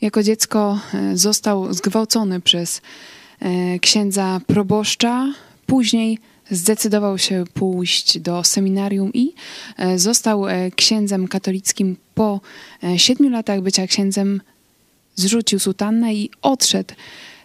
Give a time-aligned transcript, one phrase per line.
[0.00, 2.80] Jako dziecko e, został zgwałcony przez
[3.40, 5.32] e, księdza proboszcza.
[5.66, 6.18] Później
[6.50, 9.34] zdecydował się pójść do seminarium i
[9.76, 10.44] e, został
[10.76, 11.96] księdzem katolickim.
[12.14, 12.40] Po
[12.96, 14.40] siedmiu latach bycia księdzem
[15.14, 16.94] zrzucił sutannę i odszedł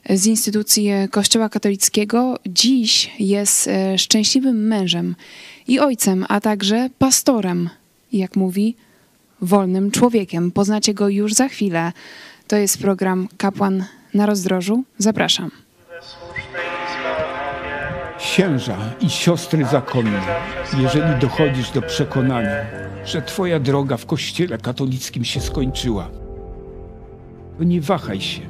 [0.09, 2.39] z instytucji Kościoła katolickiego.
[2.45, 5.15] Dziś jest szczęśliwym mężem
[5.67, 7.69] i ojcem, a także pastorem,
[8.13, 8.75] jak mówi,
[9.41, 10.51] wolnym człowiekiem.
[10.51, 11.91] Poznacie go już za chwilę.
[12.51, 14.83] To jest program Kapłan na rozdrożu.
[14.97, 15.51] Zapraszam.
[18.17, 20.21] Księża i siostry zakonne,
[20.77, 22.65] jeżeli dochodzisz do przekonania,
[23.05, 26.09] że Twoja droga w Kościele katolickim się skończyła,
[27.57, 28.41] to nie wahaj się.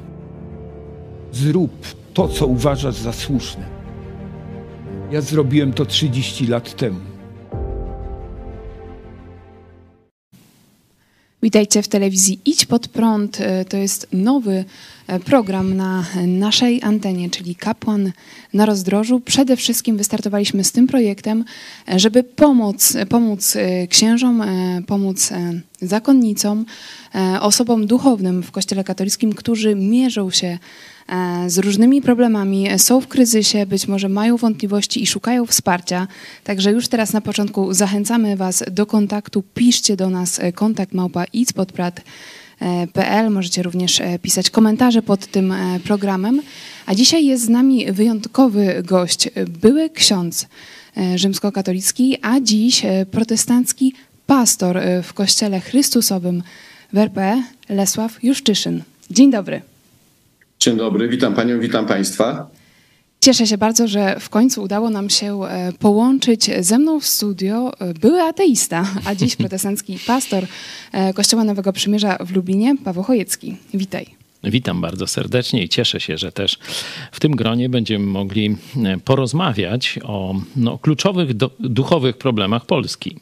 [1.31, 1.71] Zrób
[2.13, 3.65] to, co uważasz za słuszne.
[5.11, 7.10] Ja zrobiłem to 30 lat temu.
[11.43, 13.41] Witajcie w telewizji Idź Pod Prąd.
[13.41, 14.65] E, to jest nowy
[15.07, 18.11] e, program na naszej antenie, czyli Kapłan
[18.53, 19.19] na rozdrożu.
[19.19, 21.45] Przede wszystkim wystartowaliśmy z tym projektem,
[21.89, 23.57] e, żeby pomóc, pomóc
[23.89, 24.43] księżom,
[24.87, 25.29] pomóc
[25.81, 26.65] zakonnicom,
[27.39, 30.57] osobom duchownym w Kościele katolickim, którzy mierzą się
[31.47, 36.07] z różnymi problemami, są w kryzysie, być może mają wątpliwości i szukają wsparcia.
[36.43, 39.43] Także już teraz na początku zachęcamy Was do kontaktu.
[39.53, 41.25] Piszcie do nas e, kontakt małpa.
[43.29, 45.53] Możecie również e, pisać komentarze pod tym
[45.83, 46.41] programem.
[46.85, 49.29] A dzisiaj jest z nami wyjątkowy gość,
[49.61, 50.47] były ksiądz
[51.15, 53.93] rzymskokatolicki, a dziś protestancki
[54.27, 56.43] pastor w Kościele Chrystusowym
[56.93, 58.83] w RP, Lesław Juszczyszyn.
[59.11, 59.70] Dzień dobry.
[60.61, 62.49] Dzień dobry, witam panią, witam państwa.
[63.21, 67.71] Cieszę się bardzo, że w końcu udało nam się e, połączyć ze mną w studio
[67.79, 70.45] e, były ateista, a dziś protestancki pastor
[70.91, 73.57] e, Kościoła Nowego Przymierza w Lublinie, Paweł Chojecki.
[73.73, 74.05] Witaj.
[74.43, 76.59] Witam bardzo serdecznie i cieszę się, że też
[77.11, 78.57] w tym gronie będziemy mogli
[79.05, 83.19] porozmawiać o no, kluczowych do, duchowych problemach Polski.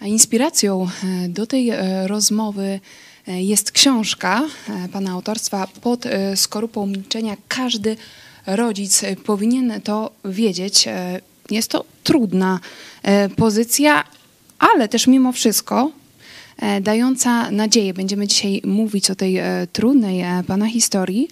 [0.00, 0.88] A inspiracją
[1.28, 1.70] do tej
[2.06, 2.80] rozmowy
[3.26, 7.36] jest książka e, pana autorstwa pod e, skorupą milczenia.
[7.48, 7.96] Każdy
[8.46, 10.88] rodzic powinien to wiedzieć.
[10.88, 11.20] E,
[11.50, 12.60] jest to trudna
[13.36, 14.04] pozycja,
[14.58, 15.90] ale też mimo wszystko
[16.80, 17.94] dająca nadzieję.
[17.94, 19.40] Będziemy dzisiaj mówić o tej
[19.72, 21.28] trudnej pana historii,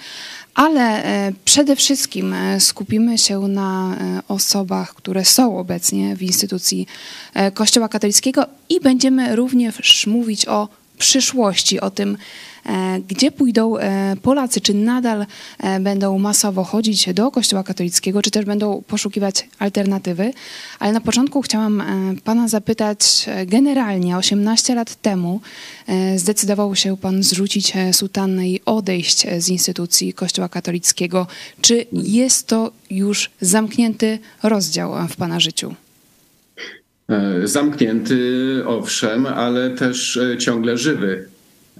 [0.54, 1.02] ale
[1.44, 3.96] przede wszystkim skupimy się na
[4.28, 6.86] osobach, które są obecnie w instytucji
[7.54, 10.68] Kościoła katolickiego i będziemy również mówić o
[10.98, 12.16] przyszłości, o tym,
[12.66, 15.26] e, gdzie pójdą e, Polacy, czy nadal
[15.58, 20.32] e, będą masowo chodzić do Kościoła katolickiego, czy też będą poszukiwać alternatywy.
[20.78, 21.82] Ale na początku chciałam
[22.24, 25.40] Pana zapytać, generalnie 18 lat temu
[26.16, 31.26] zdecydował się Pan zrzucić sutannę i odejść z instytucji Kościoła katolickiego.
[31.60, 35.74] Czy jest to już zamknięty rozdział w Pana życiu?
[37.08, 41.28] E, zamknięty, owszem, ale też e, ciągle żywy.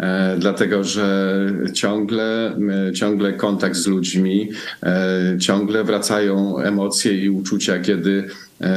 [0.01, 2.57] E, dlatego, że ciągle,
[2.95, 4.51] ciągle kontakt z ludźmi,
[5.41, 8.25] ciągle wracają emocje i uczucia, kiedy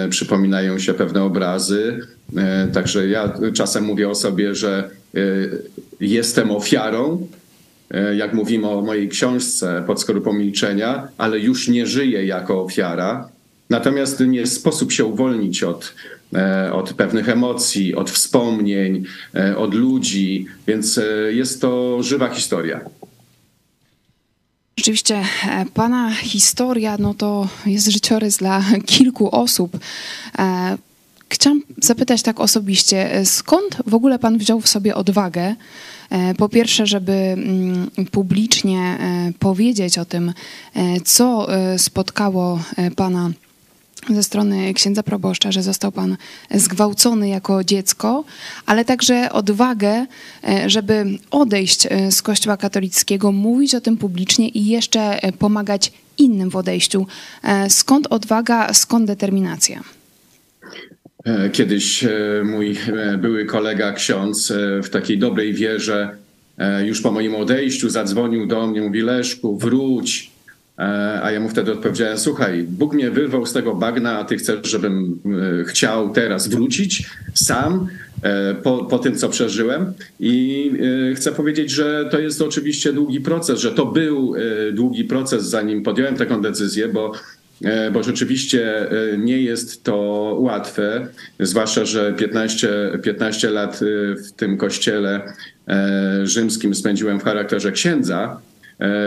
[0.09, 2.00] przypominają się pewne obrazy.
[2.74, 4.90] Także ja czasem mówię o sobie, że
[6.00, 7.28] jestem ofiarą,
[8.16, 13.29] jak mówimy o mojej książce pod skorupą milczenia, ale już nie żyję jako ofiara.
[13.69, 15.94] Natomiast nie sposób się uwolnić od,
[16.33, 19.03] E, od pewnych emocji, od wspomnień,
[19.35, 22.81] e, od ludzi, więc e, jest to żywa historia.
[24.78, 25.23] Rzeczywiście,
[25.73, 29.78] Pana historia no to jest życiorys dla kilku osób.
[31.29, 35.55] Chciałam zapytać tak osobiście, skąd w ogóle Pan wziął w sobie odwagę?
[36.38, 38.97] Po pierwsze, żeby mm, publicznie
[39.39, 40.34] powiedzieć o tym,
[41.05, 41.47] co
[41.78, 42.59] spotkało
[42.95, 43.31] Pana
[44.09, 46.18] ze strony księdza proboszcza, że został pan
[46.52, 48.24] zgwałcony jako dziecko,
[48.66, 50.06] ale także odwagę,
[50.44, 55.91] e, żeby odejść e, z Kościoła katolickiego, mówić o tym publicznie i jeszcze e, pomagać
[56.17, 57.08] innym w odejściu.
[57.70, 59.84] Skąd odwaga, skąd determinacja?
[61.52, 62.05] Kiedyś
[62.44, 62.78] mój
[63.17, 64.53] były kolega ksiądz
[64.84, 66.17] w takiej dobrej wierze
[66.85, 70.32] już po moim odejściu zadzwonił do mnie, mówi Leszku, wróć,
[71.24, 74.59] a ja mu wtedy odpowiedziałem: Słuchaj, Bóg mnie wyrwał z tego bagna, a ty chcesz,
[74.64, 75.20] żebym
[75.62, 77.88] e, chciał teraz wrócić sam
[78.22, 79.94] e, po, po tym, co przeżyłem.
[80.20, 80.72] I
[81.16, 84.34] chcę powiedzieć, że to jest oczywiście długi proces, że to był
[84.74, 87.12] długi proces, zanim podjąłem taką decyzję, bo
[87.94, 88.88] bo rzeczywiście
[89.18, 89.96] nie jest to
[90.40, 91.08] łatwe,
[91.40, 92.70] zwłaszcza, że 15,
[93.03, 93.80] 15 lat
[94.28, 95.34] w tym kościele
[96.23, 98.41] rzymskim spędziłem w charakterze księdza,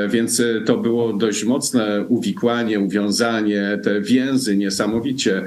[0.09, 5.45] więc to było dość mocne uwikłanie, uwiązanie, te więzy niesamowicie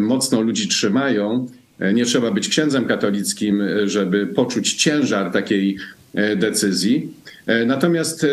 [0.00, 1.48] mocno ludzi trzymają.
[1.94, 5.78] Nie trzeba być księdzem katolickim, żeby poczuć ciężar takiej
[6.36, 7.14] decyzji.
[7.46, 8.28] E, natomiast e,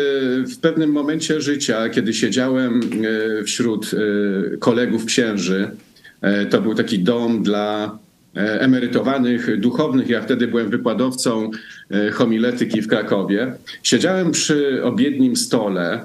[0.46, 2.80] w pewnym momencie życia, kiedy siedziałem
[3.40, 3.90] e, wśród
[4.58, 5.70] kolegów księży,
[6.50, 7.98] to był taki dom dla
[8.34, 10.08] emerytowanych duchownych.
[10.08, 11.50] Ja wtedy byłem wykładowcą
[12.12, 13.52] homiletyki w Krakowie.
[13.82, 16.00] Siedziałem przy obiednim stole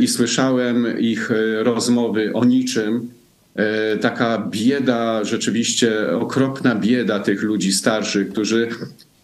[0.00, 1.30] i słyszałem ich
[1.62, 3.10] rozmowy o niczym.
[4.00, 8.68] Taka bieda, rzeczywiście okropna bieda tych ludzi starszych, którzy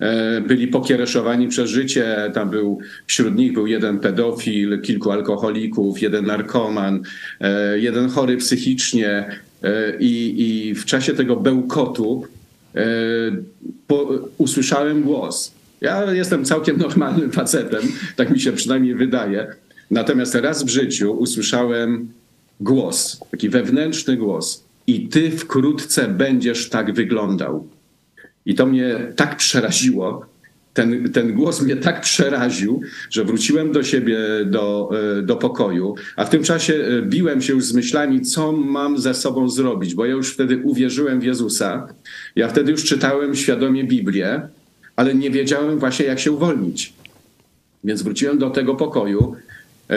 [0.00, 2.30] E, byli pokiereszowani przez życie.
[2.34, 7.02] Tam był, wśród nich był jeden pedofil, kilku alkoholików, jeden narkoman,
[7.40, 9.26] e, jeden chory psychicznie.
[9.62, 12.26] E, I, i w czasie tego bełkotu
[13.86, 14.08] po,
[14.38, 15.52] usłyszałem głos.
[15.86, 17.82] Ja jestem całkiem normalnym facetem,
[18.16, 19.46] tak mi się przynajmniej wydaje.
[19.90, 22.08] Natomiast raz w życiu usłyszałem
[22.60, 24.64] głos, taki wewnętrzny głos.
[24.86, 27.68] I ty wkrótce będziesz tak wyglądał.
[28.46, 30.26] I to mnie tak przeraziło,
[30.74, 32.80] ten, ten głos mnie tak przeraził,
[33.10, 37.52] że wróciłem do siebie, do, e, do pokoju, a w tym czasie e, biłem się
[37.52, 41.88] już z myślami, co mam ze sobą zrobić, bo ja już wtedy uwierzyłem w Jezusa.
[42.36, 44.48] Ja wtedy już czytałem świadomie Biblię,
[44.96, 46.92] ale nie wiedziałem właśnie, jak się uwolnić.
[47.84, 49.36] Więc wróciłem do tego pokoju.
[49.90, 49.96] E,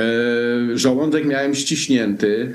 [0.78, 2.54] żołądek miałem ściśnięty,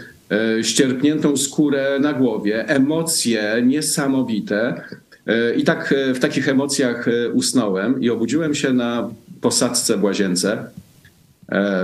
[0.63, 4.83] ścierpniętą skórę na głowie, emocje niesamowite.
[5.27, 10.05] E, I tak e, w takich emocjach e, usnąłem i obudziłem się na posadzce w
[10.05, 10.67] łazience.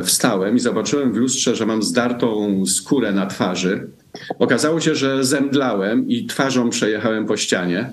[0.05, 3.87] Wstałem i zobaczyłem w lustrze, że mam zdartą skórę na twarzy.
[4.39, 7.91] Okazało się, że zemdlałem i twarzą przejechałem po ścianie.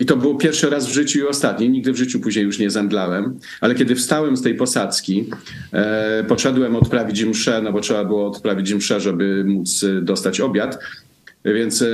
[0.00, 1.70] I to był pierwszy raz w życiu i ostatni.
[1.70, 3.38] Nigdy w życiu później już nie zemdlałem.
[3.60, 5.30] Ale kiedy wstałem z tej posadzki,
[6.28, 10.78] poszedłem odprawić mszę, no bo trzeba było odprawić mszę, żeby móc dostać obiad.
[11.44, 11.86] Więc e,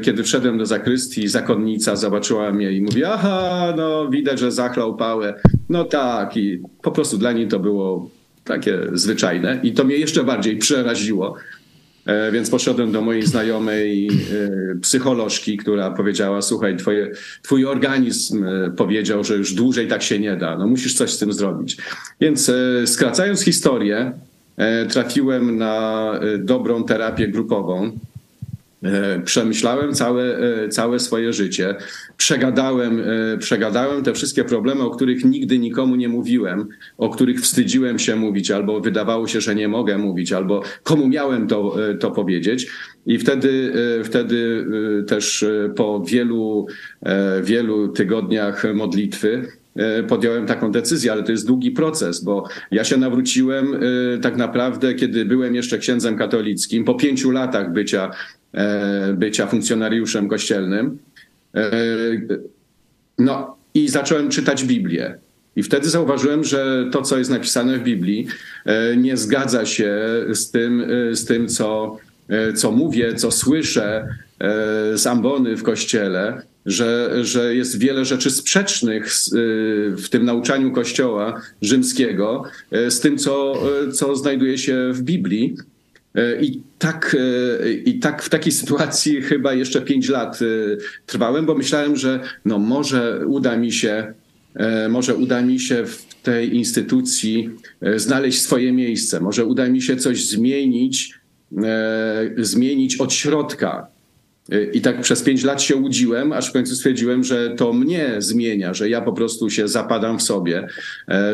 [0.00, 5.34] kiedy wszedłem do zakrystii, zakonnica zobaczyła mnie i mówi, aha, no widać, że zachlał pałę.
[5.68, 8.10] No tak i po prostu dla niej to było
[8.44, 11.36] takie zwyczajne i to mnie jeszcze bardziej przeraziło.
[12.06, 14.10] E, więc poszedłem do mojej znajomej e,
[14.80, 17.10] psycholożki, która powiedziała: Słuchaj, twoje,
[17.42, 18.44] twój organizm
[18.76, 21.76] powiedział, że już dłużej tak się nie da, no musisz coś z tym zrobić.
[22.20, 22.50] Więc
[22.86, 24.12] skracając historię,
[24.88, 27.98] trafiłem na dobrą terapię grupową.
[28.82, 31.74] E, przemyślałem całe, e, całe swoje życie,
[32.16, 36.68] przegadałem, e, przegadałem te wszystkie problemy, o których nigdy nikomu nie mówiłem,
[36.98, 41.46] o których wstydziłem się mówić, albo wydawało się, że nie mogę mówić, albo komu miałem
[41.46, 42.66] to, to powiedzieć.
[43.06, 43.72] I wtedy,
[44.04, 44.66] wtedy
[45.06, 45.44] też
[45.76, 46.66] po wielu,
[47.42, 49.46] wielu tygodniach modlitwy,
[50.08, 53.80] podjąłem taką decyzję, ale to jest długi proces, bo ja się nawróciłem
[54.22, 58.10] tak naprawdę, kiedy byłem jeszcze księdzem katolickim, po pięciu latach bycia
[58.54, 60.98] E, bycia funkcjonariuszem kościelnym.
[61.54, 61.70] E,
[63.18, 65.18] no i zacząłem czytać Biblię.
[65.56, 68.26] I wtedy zauważyłem, że to, co jest napisane w Biblii,
[68.64, 70.00] e, nie zgadza się
[70.32, 71.98] z tym, z tym co,
[72.54, 74.08] co mówię, co słyszę
[74.94, 79.12] z ambony w kościele, że, że jest wiele rzeczy sprzecznych
[79.96, 82.44] w tym nauczaniu kościoła rzymskiego
[82.88, 85.56] z tym, co, co znajduje się w Biblii.
[86.40, 87.16] I tak,
[87.84, 90.38] I tak w takiej sytuacji chyba jeszcze pięć lat
[91.06, 94.14] trwałem, bo myślałem, że no może uda mi się,
[94.88, 97.50] może uda mi się w tej instytucji
[97.96, 101.14] znaleźć swoje miejsce, może uda mi się coś zmienić,
[102.38, 103.91] zmienić od środka.
[104.72, 108.74] I tak przez pięć lat się łudziłem, aż w końcu stwierdziłem, że to mnie zmienia,
[108.74, 110.66] że ja po prostu się zapadam w sobie,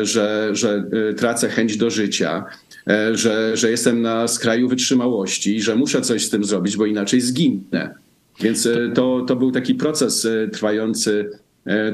[0.01, 0.83] że, że
[1.17, 2.45] tracę chęć do życia,
[2.89, 7.21] E, że, że jestem na skraju wytrzymałości że muszę coś z tym zrobić, bo inaczej
[7.21, 7.95] zginę.
[8.41, 11.29] Więc e, to, to był taki proces e, trwający,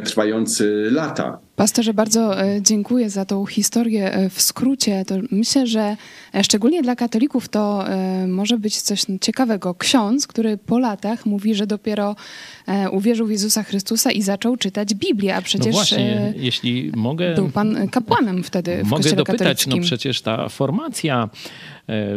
[0.03, 1.39] trwający lata.
[1.55, 5.05] Pastorze, bardzo dziękuję za tą historię w skrócie.
[5.08, 5.98] To myślę, że
[6.44, 7.86] szczególnie dla katolików to
[8.27, 9.75] może być coś ciekawego.
[9.75, 12.15] Ksiądz, który po latach mówi, że dopiero
[12.91, 17.50] uwierzył w Jezusa Chrystusa i zaczął czytać Biblię, a przecież no właśnie, jeśli mogę, był
[17.50, 19.74] pan kapłanem wtedy w Mogę dopytać, no katolickim.
[19.77, 21.29] no przecież ta formacja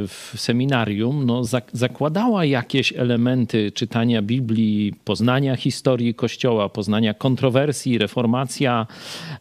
[0.09, 8.87] w seminarium no, zakładała jakieś elementy czytania Biblii, poznania historii Kościoła, poznania kontrowersji, reformacja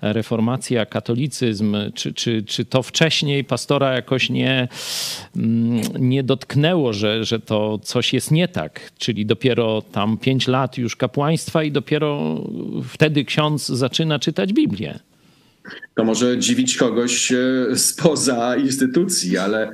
[0.02, 4.68] reformacja, katolicyzm, czy, czy, czy to wcześniej pastora jakoś nie,
[5.36, 10.78] mm, nie dotknęło, że, że to coś jest nie tak, czyli dopiero tam pięć lat
[10.78, 12.42] już kapłaństwa i dopiero
[12.90, 15.00] wtedy ksiądz zaczyna czytać Biblię.
[15.96, 17.36] To może dziwić kogoś e,
[17.76, 19.72] spoza instytucji, ale e,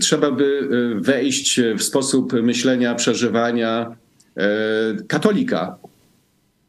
[0.00, 3.96] trzeba by e, wejść w sposób myślenia, przeżywania
[4.36, 4.46] e,
[5.08, 5.78] katolika.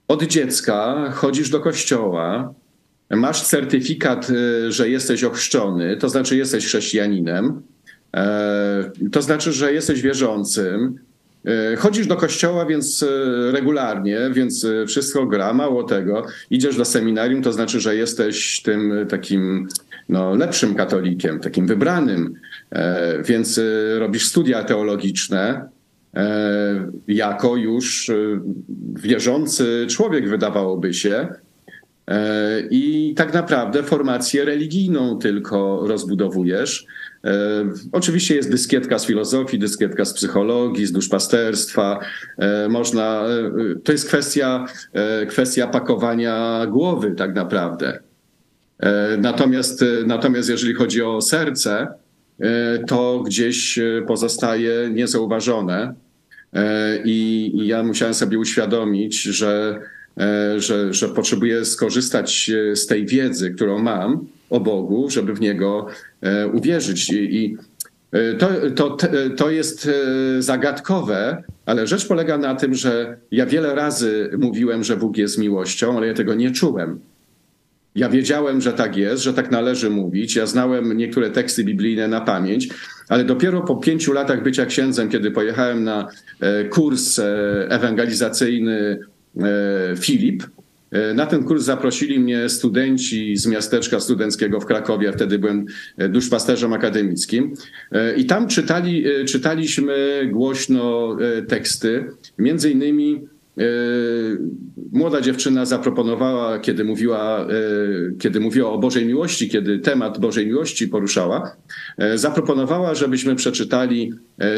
[0.08, 2.54] Od dziecka chodzisz do kościoła,
[3.10, 7.62] masz certyfikat, e, że jesteś ochrzczony, to znaczy jesteś chrześcijaninem,
[8.16, 11.11] e, to znaczy, że jesteś wierzącym, E,
[11.78, 15.54] chodzisz do kościoła, więc e, regularnie, więc e, wszystko gra.
[15.54, 19.68] Mało tego, idziesz do seminarium, to znaczy, że jesteś tym takim
[20.10, 22.34] no, lepszym katolikiem, takim wybranym,
[23.26, 23.60] więc
[24.00, 25.70] robisz studia teologiczne
[27.08, 28.12] jako już
[28.96, 31.28] wierzący człowiek, wydawałoby się.
[32.70, 36.86] I tak naprawdę formację religijną tylko rozbudowujesz.
[37.26, 42.00] E, oczywiście jest dyskietka z filozofii, dyskietka z psychologii, z duszpasterstwa.
[42.38, 44.66] E, można, e, to jest kwestia,
[45.30, 48.00] kwestia pakowania głowy tak naprawdę.
[49.18, 51.88] Natomiast, natomiast jeżeli chodzi o serce,
[52.88, 55.94] to gdzieś pozostaje niezauważone.
[57.06, 59.80] I, ja musiałem sobie uświadomić, że,
[60.58, 65.88] że, że potrzebuję skorzystać z tej wiedzy, którą mam o Bogu, żeby w niego
[66.54, 67.10] uwierzyć.
[67.12, 67.58] I
[68.12, 68.98] e, to, to,
[69.38, 74.98] to jest e, zagadkowe, ale rzecz polega na tym, że ja wiele razy mówiłem, że
[74.98, 77.00] Bóg jest miłością, ale ja tego nie czułem.
[77.96, 80.36] Ja wiedziałem, że tak jest, że tak należy mówić.
[80.36, 82.70] Ja znałem niektóre teksty biblijne na pamięć,
[83.10, 86.08] ale dopiero po pięciu latach bycia księdzem, kiedy pojechałem na
[86.70, 87.20] kurs
[87.70, 89.00] ewangelizacyjny
[90.00, 90.61] Filip, E,
[91.16, 95.66] na ten kurs zaprosili mnie studenci z miasteczka studenckiego w Krakowie, wtedy byłem
[95.98, 97.54] e, duszpasterzem akademickim.
[97.92, 101.18] E, I tam czytali, czytaliśmy głośno
[101.48, 102.06] teksty,
[102.38, 103.22] między innymi
[104.92, 107.48] młoda dziewczyna zaproponowała, kiedy mówiła,
[108.20, 111.56] kiedy mówiła o Bożej miłości, kiedy temat Bożej miłości poruszała,
[112.16, 114.14] zaproponowała, żebyśmy przeczytali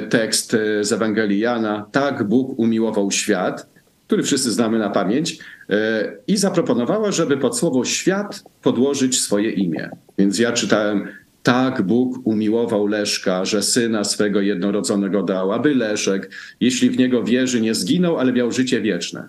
[0.10, 1.86] tekst z Ewangelii Jana.
[1.92, 3.74] Tak Bóg umiłował świat,
[4.14, 5.38] który wszyscy znamy na pamięć, e,
[6.28, 9.90] i zaproponowała, żeby pod słowo świat podłożyć swoje imię.
[10.18, 11.08] Więc ja czytałem,
[11.44, 17.62] tak Bóg umiłował Leszka, że syna swego jednorodzonego dał, aby Leszek, jeśli w niego wierzy,
[17.62, 19.28] nie zginął, ale miał życie wieczne.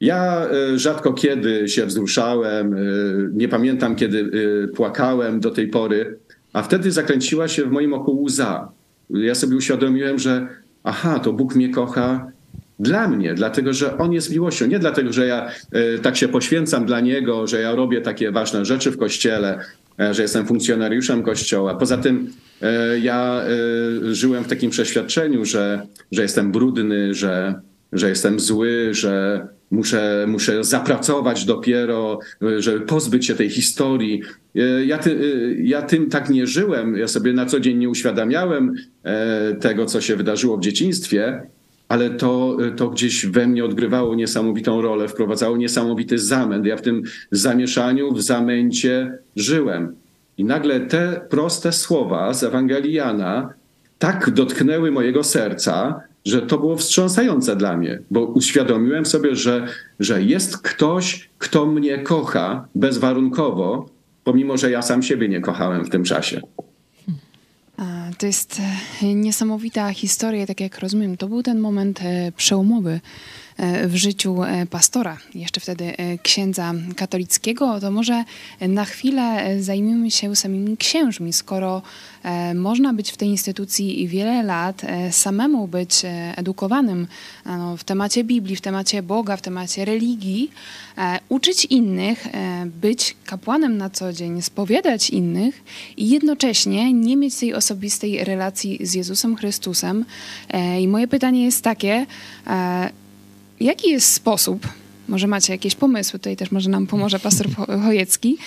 [0.00, 2.78] Ja e, rzadko kiedy się wzruszałem, e,
[3.32, 4.30] nie pamiętam kiedy
[4.74, 6.18] płakałem do tej pory,
[6.52, 8.68] a wtedy zakręciła się w moim oku łza.
[9.10, 10.48] Ja sobie uświadomiłem, że
[10.84, 12.32] aha, to Bóg mnie kocha
[12.78, 14.66] dla mnie, dlatego że On jest miłością.
[14.66, 18.64] Nie dlatego, że ja e, tak się poświęcam dla Niego, że ja robię takie ważne
[18.64, 19.58] rzeczy w kościele,
[20.00, 21.74] e, że jestem funkcjonariuszem kościoła.
[21.74, 22.30] Poza tym
[22.62, 23.42] e, ja
[24.12, 27.54] żyłem w takim przeświadczeniu, że, że jestem brudny, że,
[27.92, 32.18] że jestem zły, że muszę, muszę zapracować dopiero,
[32.58, 34.22] żeby pozbyć się tej historii.
[34.86, 35.16] Ja, ty,
[35.62, 36.96] ja tym tak nie żyłem.
[36.96, 38.74] Ja sobie na co dzień nie uświadamiałem
[39.60, 41.42] tego, co się wydarzyło w dzieciństwie
[41.88, 46.66] ale to, to gdzieś we mnie odgrywało niesamowitą rolę, wprowadzało niesamowity zamęt.
[46.66, 49.94] Ja w tym zamieszaniu, w zamęcie żyłem.
[50.38, 53.52] I nagle te proste słowa z Ewangelii Jana
[53.98, 59.66] tak dotknęły mojego serca, że to było wstrząsające dla mnie, bo uświadomiłem sobie, że,
[60.00, 63.88] że jest ktoś, kto mnie kocha bezwarunkowo,
[64.24, 66.40] pomimo że ja sam siebie nie kochałem w tym czasie.
[68.18, 68.60] To jest
[69.02, 71.16] e, niesamowita historia, tak jak rozumiem.
[71.16, 73.00] To był ten moment e, przełomowy
[73.86, 78.24] w życiu e, pastora, jeszcze wtedy e, księdza katolickiego, to może
[78.60, 81.82] na chwilę zajmiemy się samymi księżmi, skoro
[82.54, 86.02] można być w tej instytucji wiele lat, samemu być
[86.36, 87.06] edukowanym
[87.78, 90.50] w temacie Biblii, w temacie Boga, w temacie religii,
[91.28, 92.26] uczyć innych,
[92.80, 95.64] być kapłanem na co dzień, spowiadać innych
[95.96, 100.04] i jednocześnie nie mieć tej osobistej relacji z Jezusem Chrystusem.
[100.80, 102.06] I moje pytanie jest takie,
[103.60, 104.66] Jaki jest sposób,
[105.08, 107.46] może macie jakieś pomysły, tutaj też może nam pomoże pastor
[107.84, 108.38] Chojecki,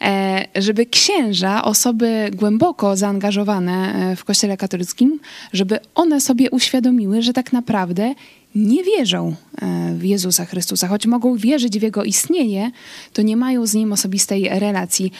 [0.00, 5.20] e, żeby księża, osoby głęboko zaangażowane e, w Kościele katolickim,
[5.52, 8.14] żeby one sobie uświadomiły, że tak naprawdę
[8.54, 10.88] nie wierzą e, w Jezusa Chrystusa.
[10.88, 12.70] Choć mogą wierzyć w Jego istnienie,
[13.12, 15.12] to nie mają z Nim osobistej relacji.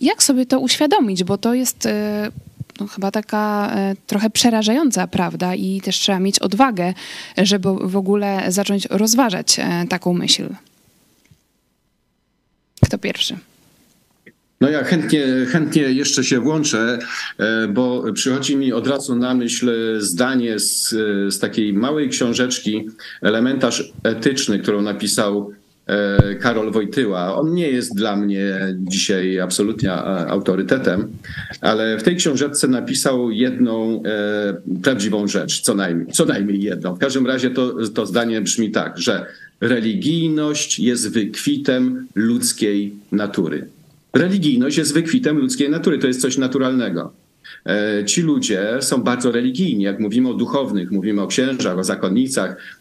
[0.00, 1.24] Jak sobie to uświadomić?
[1.24, 1.88] Bo to jest
[2.80, 6.94] no, chyba taka e, trochę przerażająca prawda i też trzeba mieć odwagę,
[7.36, 10.48] żeby w ogóle zacząć rozważać e, taką myśl.
[12.84, 13.36] Kto pierwszy?
[14.60, 16.98] No ja chętnie, chętnie jeszcze się włączę,
[17.38, 19.70] e, bo przychodzi mi od razu na myśl
[20.00, 20.88] zdanie z,
[21.34, 22.88] z takiej małej książeczki
[23.22, 25.52] Elementarz etyczny, którą napisał
[26.40, 27.36] Karol Wojtyła.
[27.36, 29.92] On nie jest dla mnie dzisiaj absolutnie
[30.28, 31.08] autorytetem,
[31.60, 36.94] ale w tej książeczce napisał jedną e, prawdziwą rzecz, co najmniej, co najmniej jedną.
[36.94, 39.26] W każdym razie to, to zdanie brzmi tak, że
[39.60, 43.66] religijność jest wykwitem ludzkiej natury
[44.14, 47.12] religijność jest wykwitem ludzkiej natury, to jest coś naturalnego.
[47.66, 52.50] E, ci ludzie są bardzo religijni, jak mówimy o duchownych, mówimy o księżach, o zakonnicach,
[52.50, 52.79] e,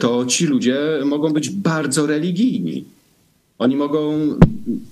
[0.00, 2.84] to ci ludzie mogą być bardzo religijni.
[3.58, 4.18] Oni mogą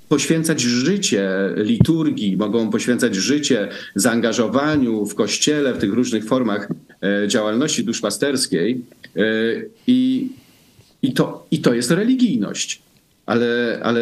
[0.09, 6.69] poświęcać życie liturgii, mogą poświęcać życie zaangażowaniu w kościele, w tych różnych formach
[7.03, 8.85] e, działalności duszpasterskiej
[9.87, 10.29] i,
[11.03, 12.83] i, to, i to jest religijność
[13.27, 14.01] ale, ale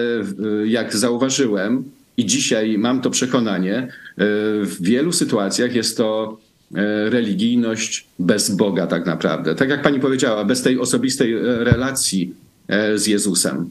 [0.65, 1.85] jak zauważyłem
[2.17, 3.89] i dzisiaj mam to przekonanie, e,
[4.65, 6.50] w wielu sytuacjach jest to e,
[7.11, 9.55] religijność bez Boga tak naprawdę.
[9.55, 12.35] Tak jak pani powiedziała, bez tej osobistej e, relacji
[12.95, 13.71] z Jezusem.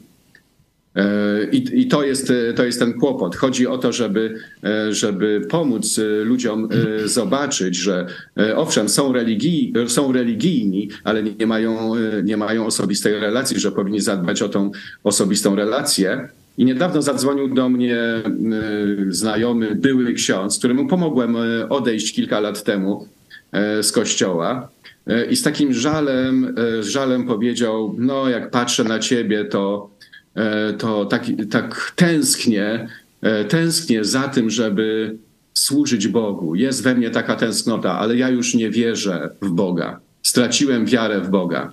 [0.96, 3.36] E, I, I, to, jest, to jest ten kłopot.
[3.36, 6.68] Chodzi o to, żeby, e, żeby pomóc e, ludziom
[7.04, 8.06] zobaczyć, że
[8.56, 11.92] owszem, są, religii, są religijni, ale nie mają,
[12.24, 14.70] nie mają osobistej relacji, że powinni zadbać o tą
[15.04, 16.28] osobistą relację.
[16.58, 17.98] I niedawno zadzwonił do mnie
[19.08, 21.36] znajomy, były ksiądz, któremu pomogłem
[21.68, 23.08] odejść kilka lat temu
[23.82, 24.68] z kościoła.
[25.30, 29.90] I z takim żalem, żalem powiedział: No, jak patrzę na ciebie, to
[30.78, 32.88] to tak, tak tęsknię,
[33.48, 35.16] tęsknię za tym, żeby
[35.54, 36.54] służyć Bogu.
[36.54, 40.00] Jest we mnie taka tęsknota, ale ja już nie wierzę w Boga.
[40.22, 41.72] Straciłem wiarę w Boga.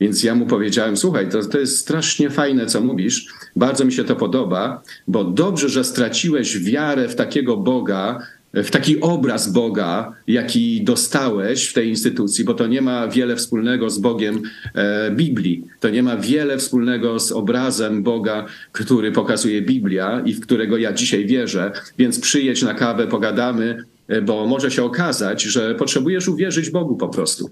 [0.00, 3.26] Więc ja mu powiedziałem: Słuchaj, to, to jest strasznie fajne, co mówisz.
[3.56, 8.18] Bardzo mi się to podoba, bo dobrze, że straciłeś wiarę w takiego Boga,
[8.54, 13.90] w taki obraz Boga, jaki dostałeś w tej instytucji, bo to nie ma wiele wspólnego
[13.90, 14.42] z Bogiem
[14.74, 15.64] e, Biblii.
[15.80, 20.92] To nie ma wiele wspólnego z obrazem Boga, który pokazuje Biblia i w którego ja
[20.92, 21.72] dzisiaj wierzę.
[21.98, 27.08] Więc przyjedź na kawę, pogadamy, e, bo może się okazać, że potrzebujesz uwierzyć Bogu po
[27.08, 27.50] prostu.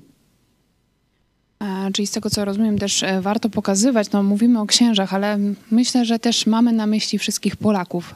[1.58, 5.38] A, czyli z tego, co rozumiem, też e, warto pokazywać, no mówimy o księżach, ale
[5.70, 8.14] myślę, że też mamy na myśli wszystkich Polaków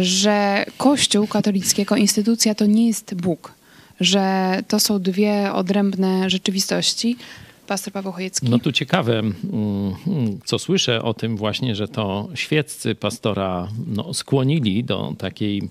[0.00, 3.52] że Kościół katolicki jako instytucja to nie jest Bóg,
[4.00, 7.16] że to są dwie odrębne rzeczywistości.
[7.66, 8.48] Pastor Paweł Chojecki.
[8.50, 9.34] No tu ciekawe, mm,
[10.44, 15.62] co słyszę o tym właśnie, że to świeccy pastora no, skłonili do takiej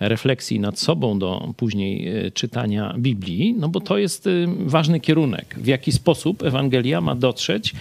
[0.00, 5.54] refleksji nad sobą do później e, czytania Biblii, no bo to jest e, ważny kierunek,
[5.58, 7.72] w jaki sposób Ewangelia ma dotrzeć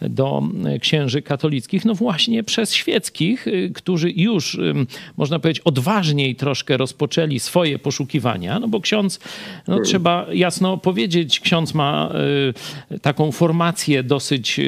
[0.00, 4.58] do e, księży katolickich, no właśnie przez świeckich, którzy już,
[5.16, 9.20] można powiedzieć, odważniej troszkę rozpoczęli swoje poszukiwania, no bo ksiądz,
[9.68, 12.12] no trzeba jasno powiedzieć, ksiądz ma
[13.02, 14.60] taką formację dosyć,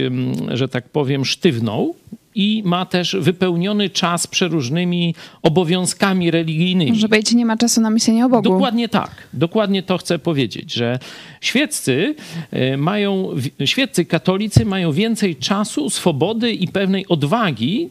[0.53, 1.95] że tak powiem, sztywną,
[2.35, 6.93] i ma też wypełniony czas przeróżnymi obowiązkami religijnymi.
[6.93, 8.43] Może być, nie ma czasu na myślenie o Bogu.
[8.43, 9.11] Dokładnie tak.
[9.33, 10.99] Dokładnie to chcę powiedzieć, że
[11.41, 12.15] świeccy
[12.51, 13.29] e, mają,
[13.65, 17.91] świeccy katolicy mają więcej czasu, swobody i pewnej odwagi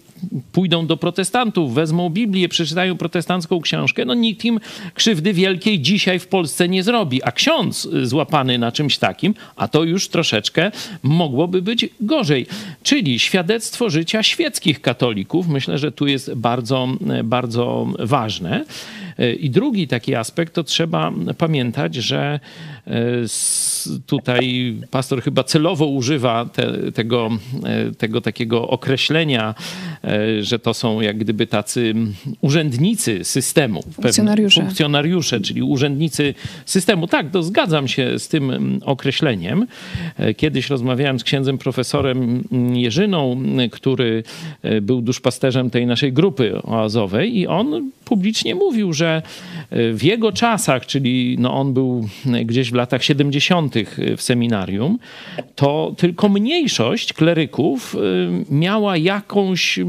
[0.51, 4.60] pójdą do protestantów, wezmą Biblię, przeczytają protestancką książkę, no nikt im
[4.93, 7.23] krzywdy wielkiej dzisiaj w Polsce nie zrobi.
[7.23, 10.71] A ksiądz y, złapany na czymś takim, a to już troszeczkę
[11.03, 12.45] mogłoby być gorzej.
[12.84, 16.88] Czyli świadectwo życia świeckich katolików, myślę, że tu jest bardzo,
[17.24, 18.65] bardzo ważne.
[19.39, 22.39] I drugi taki aspekt to trzeba pamiętać, że
[24.06, 27.30] tutaj pastor chyba celowo używa te, tego,
[27.98, 29.92] tego takiego określenia E,
[30.42, 31.94] że to są jak gdyby tacy
[32.42, 33.84] urzędnicy systemu.
[33.92, 34.62] Funkcjonariusze.
[34.62, 36.34] Funkcjonariusze, czyli urzędnicy
[36.66, 37.08] systemu.
[37.08, 39.68] Tak, to zgadzam się z tym mm, określeniem.
[40.18, 44.24] E, kiedyś rozmawiałem z księdzem profesorem Jerzyną, który
[44.62, 49.22] e, był duszpasterzem tej naszej grupy oazowej i on publicznie mówił, że
[49.72, 52.10] w jego czasach, czyli no on był
[52.46, 53.76] gdzieś w latach 70.
[54.18, 55.00] w seminarium,
[55.56, 57.96] to tylko mniejszość kleryków
[58.50, 59.80] miała jakąś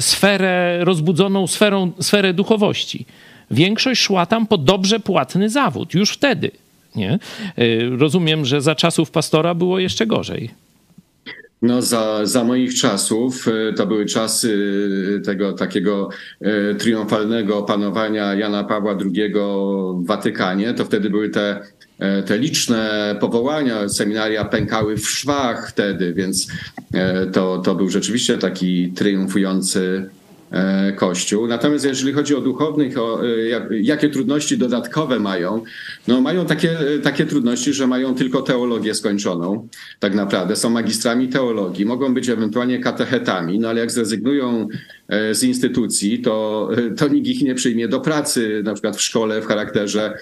[0.00, 3.06] sferę, rozbudzoną sferą, sferę duchowości.
[3.50, 6.50] Większość szła tam po dobrze płatny zawód, już wtedy.
[6.96, 7.18] Nie?
[7.56, 10.50] E, rozumiem, że za czasów pastora było jeszcze gorzej.
[11.62, 14.58] No, za, za moich czasów e, to były czasy
[15.24, 16.08] tego takiego
[16.78, 20.74] triumfalnego panowania Jana Pawła II w Watykanie.
[20.74, 21.60] To wtedy były te
[22.26, 26.46] te liczne powołania, seminaria pękały w szwach wtedy, więc
[27.32, 30.10] to, to był rzeczywiście taki triumfujący
[30.50, 31.46] E, Kościół.
[31.46, 33.28] Natomiast jeżeli chodzi o duchownych, o e,
[33.80, 35.62] jakie trudności dodatkowe mają,
[36.08, 39.68] no mają takie, e, takie trudności, że mają tylko teologię skończoną,
[40.00, 40.56] tak naprawdę.
[40.56, 44.68] Są magistrami teologii, mogą być ewentualnie katechetami, no ale jak zrezygnują
[45.32, 49.46] z instytucji, to, to nikt ich nie przyjmie do pracy, na przykład w szkole w
[49.46, 50.14] charakterze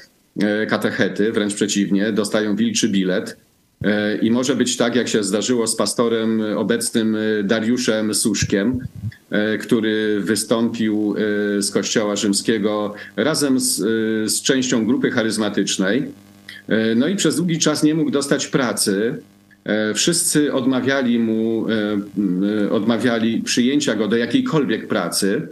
[0.69, 3.37] katechety, wręcz przeciwnie, dostają wilczy bilet
[3.85, 8.81] E, I może być tak, jak się zdarzyło z pastorem obecnym e, Dariuszem Suszkiem,
[9.31, 11.15] e, który wystąpił
[11.59, 13.77] z Kościoła Rzymskiego razem z,
[14.33, 16.03] z częścią grupy charyzmatycznej.
[16.97, 19.23] No i przez długi czas nie mógł dostać pracy.
[19.95, 21.67] Wszyscy odmawiali mu,
[22.71, 25.49] odmawiali przyjęcia go do jakiejkolwiek pracy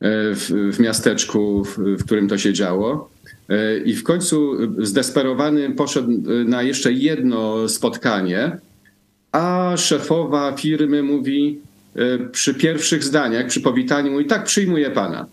[0.00, 3.10] w, w miasteczku, w, w którym to się działo.
[3.50, 8.58] E, I w końcu zdesperowany poszedł e, na jeszcze jedno spotkanie,
[9.32, 11.60] a szefowa firmy mówi
[11.94, 15.26] e, przy pierwszych zdaniach, przy powitaniu, mówi, tak, przyjmuję pana.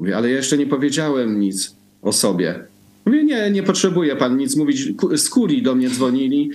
[0.00, 2.64] Mówi, ale ja jeszcze nie powiedziałem nic o sobie.
[3.06, 4.88] Mówię, nie, nie potrzebuje pan nic mówić.
[5.16, 6.50] Z kurii do mnie dzwonili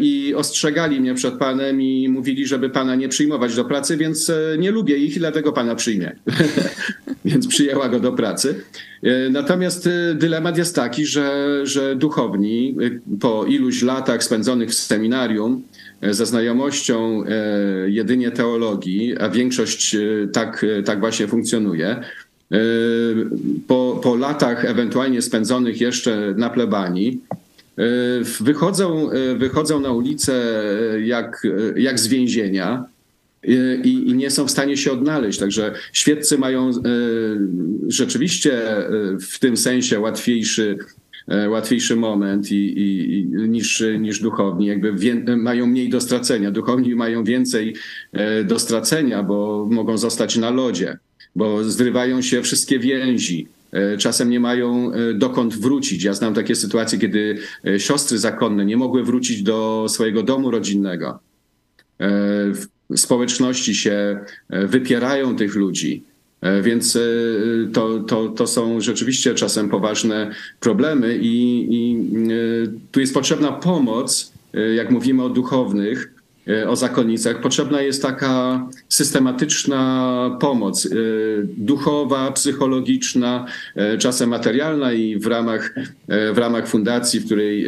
[0.00, 4.70] i ostrzegali mnie przed panem i mówili, żeby pana nie przyjmować do pracy, więc nie
[4.70, 6.16] lubię ich i dlatego pana przyjmie.
[7.26, 8.54] więc przyjęła go do pracy.
[9.02, 14.74] E, natomiast e, dylemat jest taki, że, że duchowni e, po iluś latach spędzonych w
[14.74, 15.62] seminarium,
[16.02, 17.24] ze znajomością
[17.86, 19.96] jedynie teologii, a większość
[20.32, 22.00] tak, tak właśnie funkcjonuje,
[23.66, 27.20] po, po latach ewentualnie spędzonych jeszcze na plebanii,
[28.40, 30.62] wychodzą, wychodzą na ulicę
[31.04, 32.84] jak, jak z więzienia,
[33.84, 35.38] i, i, nie są w stanie się odnaleźć.
[35.38, 36.70] Także świeccy mają
[37.88, 38.62] rzeczywiście
[39.30, 40.78] w tym sensie łatwiejszy,
[41.48, 44.66] łatwiejszy moment i, i, niż, niż duchowni.
[44.66, 46.50] Jakby wie, mają mniej do stracenia.
[46.50, 47.74] Duchowni mają więcej
[48.44, 50.98] do stracenia, bo mogą zostać na lodzie,
[51.36, 53.48] bo zrywają się wszystkie więzi.
[53.98, 56.04] Czasem nie mają dokąd wrócić.
[56.04, 57.38] Ja znam takie sytuacje, kiedy
[57.78, 61.18] siostry zakonne nie mogły wrócić do swojego domu rodzinnego
[62.94, 64.18] społeczności się
[64.50, 66.02] e, wypierają tych ludzi.
[66.40, 67.00] E, więc e,
[67.72, 71.96] to, to, to są rzeczywiście czasem poważne problemy, i, i
[72.92, 74.32] tu jest potrzebna pomoc,
[74.74, 76.12] jak mówimy o duchownych,
[76.68, 80.88] o zakonnicach, potrzebna jest taka systematyczna pomoc
[81.56, 83.46] duchowa, psychologiczna,
[83.98, 85.74] czasem materialna i w ramach,
[86.08, 87.66] w ramach fundacji, w której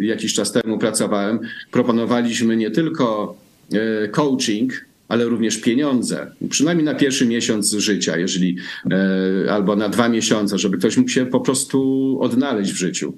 [0.00, 3.36] jakiś czas temu pracowałem, proponowaliśmy nie tylko
[3.72, 4.72] E, coaching,
[5.08, 8.56] ale również pieniądze, przynajmniej na pierwszy miesiąc życia, jeżeli
[8.90, 13.12] e, albo na dwa miesiące, żeby ktoś mógł się po prostu odnaleźć w życiu.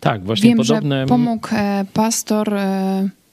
[0.00, 1.00] Tak, właśnie Wiem, podobne.
[1.00, 2.54] Że pomógł e, pastor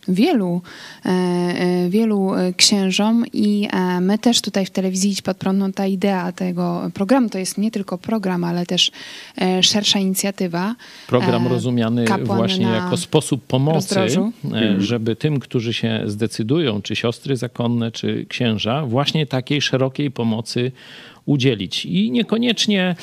[0.07, 0.62] wielu,
[1.05, 3.67] e, e, wielu e, księżom i
[4.01, 7.57] my też tutaj w telewizji Idź Pod Prąd, no ta idea tego programu to jest
[7.57, 8.91] nie tylko program, ale też
[9.62, 10.75] szersza inicjatywa.
[11.07, 14.81] Program rozumiany właśnie jako sposób pomocy, mhm.
[14.81, 20.71] żeby tym, którzy się zdecydują, czy siostry zakonne, czy księża, właśnie takiej szerokiej pomocy
[21.29, 21.85] udzielić.
[21.85, 22.95] I niekoniecznie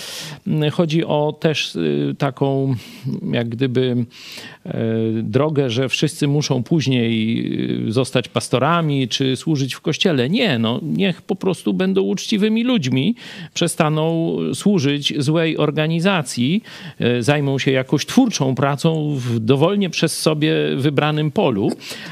[0.46, 2.74] mm, chodzi o też y, taką,
[3.32, 4.06] jak gdyby,
[4.64, 4.74] e,
[5.22, 10.30] drogę, że wszyscy muszą później y, zostać pastorami czy służyć w kościele.
[10.30, 13.14] Nie, no, niech po prostu będą uczciwymi ludźmi,
[13.54, 16.62] przestaną służyć złej organizacji,
[17.20, 21.70] zajmą się jakąś twórczą pracą w dowolnie przez sobie wybranym polu.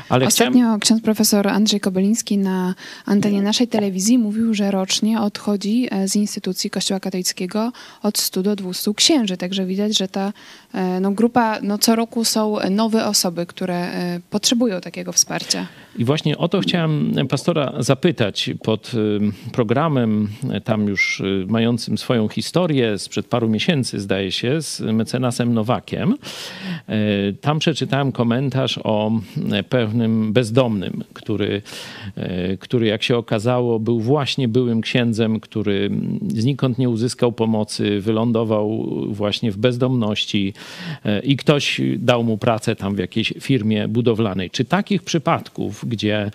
[0.08, 0.80] Ale Ostatnio chciałem...
[0.80, 2.74] ksiądz profesor Andrzej Kobeliński na
[3.06, 8.56] antenie naszej telewizji mówił, że rocznie odchodzi e, z instytucji Kościoła katolickiego od 100 do
[8.56, 9.36] 200 księży.
[9.36, 10.32] Także widać, że ta
[10.72, 15.66] e, no, grupa, no, co roku są nowe osoby, które e, potrzebują takiego wsparcia.
[15.98, 20.28] I właśnie o to chciałem pastora zapytać pod e, programem,
[20.64, 26.14] tam już mającym swoją historię sprzed paru miesięcy, zdaje się, z mecenasem Nowakiem.
[27.40, 29.12] Tam przeczytałem komentarz o
[29.68, 31.62] pewnym bezdomnym, który,
[32.60, 35.90] który jak się okazało, był właśnie byłym księdzem, który
[36.28, 40.54] znikąd nie uzyskał pomocy, wylądował właśnie w bezdomności
[41.22, 44.50] i ktoś dał mu pracę tam w jakiejś firmie budowlanej.
[44.50, 46.30] Czy takich przypadków, gdzie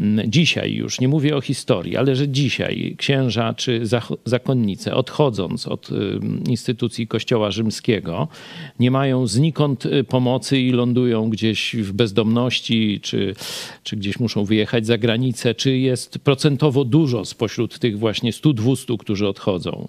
[0.00, 3.82] mm, dzisiaj już, nie mówię o historii, ale że dzisiaj księża czy
[4.24, 5.94] zakonnice odchodząc od y,
[6.48, 8.28] instytucji Kościoła Rzymskiego
[8.78, 13.34] nie mają znikąd y, pomocy i lądują gdzieś w bezdomności, czy,
[13.82, 19.28] czy gdzieś muszą wyjechać za granicę, czy jest procentowo dużo spośród tych właśnie 100-200, którzy
[19.28, 19.88] odchodzą?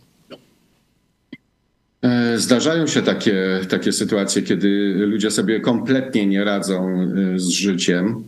[2.02, 8.24] E, Zdarzają się takie, takie sytuacje, kiedy ludzie sobie kompletnie nie radzą z życiem,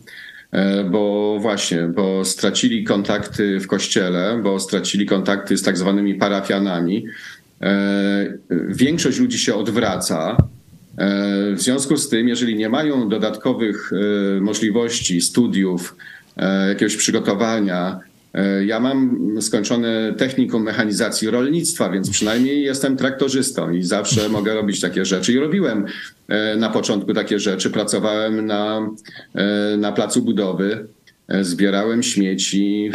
[0.90, 7.06] bo właśnie, bo stracili kontakty w kościele, bo stracili kontakty z tak zwanymi parafianami.
[8.68, 10.36] Większość ludzi się odwraca,
[11.54, 13.90] w związku z tym, jeżeli nie mają dodatkowych
[14.40, 15.96] możliwości studiów,
[16.68, 18.00] jakiegoś przygotowania,
[18.66, 25.04] ja mam skończone technikum mechanizacji rolnictwa, więc przynajmniej jestem traktorzystą i zawsze mogę robić takie
[25.04, 25.32] rzeczy.
[25.32, 25.84] I robiłem
[26.56, 27.70] na początku takie rzeczy.
[27.70, 28.90] Pracowałem na,
[29.78, 30.86] na placu budowy,
[31.40, 32.90] zbierałem śmieci,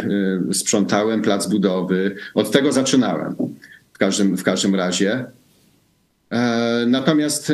[0.52, 2.14] sprzątałem plac budowy.
[2.34, 3.34] Od tego zaczynałem
[3.92, 5.24] w każdym, w każdym razie.
[6.86, 7.52] Natomiast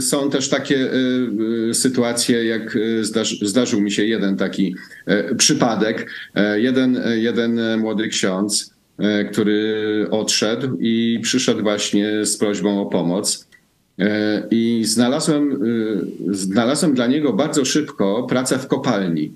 [0.00, 0.90] są też takie
[1.72, 2.78] sytuacje, jak
[3.42, 4.76] zdarzył mi się jeden taki
[5.36, 6.10] przypadek.
[6.54, 8.74] Jeden, jeden młody ksiądz,
[9.32, 13.46] który odszedł i przyszedł właśnie z prośbą o pomoc.
[14.50, 15.60] I znalazłem,
[16.30, 19.32] znalazłem dla niego bardzo szybko pracę w kopalni.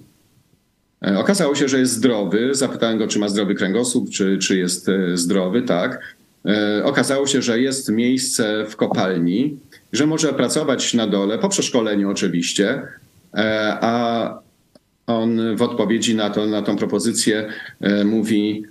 [1.16, 2.50] Okazało się, że jest zdrowy.
[2.52, 6.17] Zapytałem go, czy ma zdrowy kręgosłup, czy, czy jest zdrowy, tak.
[6.85, 9.59] Okazało się, że jest miejsce w kopalni,
[9.92, 12.83] że może pracować na dole, po przeszkoleniu oczywiście,
[13.81, 14.38] a
[15.07, 17.48] on w odpowiedzi na, to, na tą propozycję
[18.05, 18.64] mówi,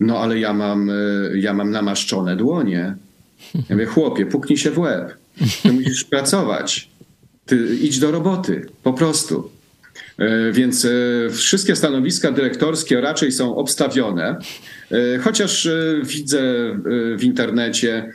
[0.00, 0.90] no ale ja mam,
[1.34, 2.94] ja mam namaszczone dłonie.
[3.54, 5.14] Ja mówię, chłopie, puknij się w łeb.
[5.62, 6.88] Ty musisz pracować.
[7.46, 9.50] Ty idź do roboty, po prostu.
[10.52, 10.86] Więc
[11.30, 14.36] wszystkie stanowiska dyrektorskie raczej są obstawione,
[15.20, 15.68] chociaż
[16.02, 16.42] widzę
[17.18, 18.12] w internecie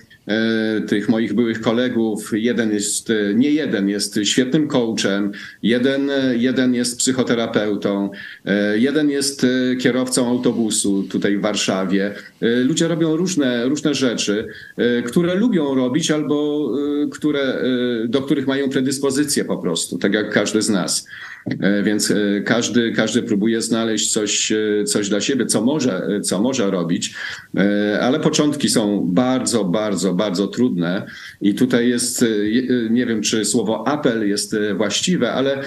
[0.87, 5.31] tych moich byłych kolegów, jeden jest, nie jeden jest świetnym coachem,
[5.63, 8.09] jeden, jeden jest psychoterapeutą,
[8.75, 9.45] jeden jest
[9.79, 12.13] kierowcą autobusu tutaj w Warszawie.
[12.41, 14.47] Ludzie robią różne, różne rzeczy,
[15.05, 16.69] które lubią robić albo
[17.11, 17.63] które,
[18.07, 21.07] do których mają predyspozycje po prostu, tak jak każdy z nas.
[21.83, 22.13] Więc
[22.45, 24.53] każdy, każdy próbuje znaleźć coś,
[24.85, 27.13] coś dla siebie, co może, co może robić,
[28.01, 31.05] ale początki są bardzo, bardzo, bardzo trudne.
[31.41, 32.25] I tutaj jest,
[32.89, 35.61] nie wiem, czy słowo apel jest właściwe, ale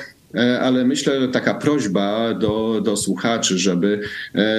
[0.61, 4.01] ale myślę, że taka prośba do, do słuchaczy, żeby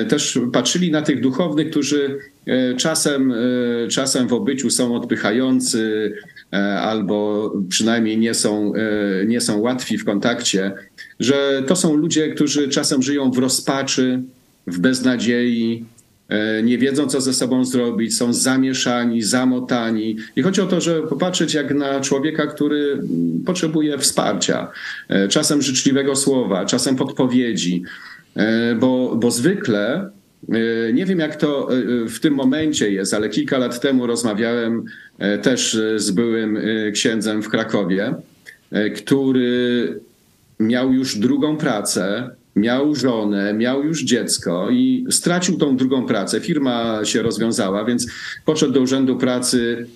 [0.09, 2.17] też patrzyli na tych duchownych, którzy
[2.77, 3.33] czasem,
[3.89, 6.13] czasem w obyciu są odpychający
[6.81, 8.73] albo przynajmniej nie są,
[9.27, 10.71] nie są łatwi w kontakcie,
[11.19, 14.21] że to są ludzie, którzy czasem żyją w rozpaczy,
[14.67, 15.85] w beznadziei,
[16.63, 20.17] nie wiedzą, co ze sobą zrobić, są zamieszani, zamotani.
[20.35, 23.01] I chodzi o to, żeby popatrzeć jak na człowieka, który
[23.45, 24.67] potrzebuje wsparcia,
[25.29, 27.83] czasem życzliwego słowa, czasem podpowiedzi,
[28.79, 30.09] bo, bo zwykle.
[30.93, 31.69] Nie wiem, jak to
[32.09, 34.83] w tym momencie jest, ale kilka lat temu rozmawiałem
[35.41, 36.59] też z byłym
[36.93, 38.13] księdzem w Krakowie,
[38.95, 39.99] który
[40.59, 46.39] miał już drugą pracę, miał żonę, miał już dziecko i stracił tą drugą pracę.
[46.39, 48.07] Firma się rozwiązała, więc
[48.45, 49.87] poszedł do Urzędu Pracy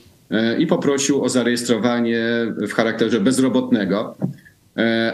[0.59, 2.25] i poprosił o zarejestrowanie
[2.67, 4.17] w charakterze bezrobotnego.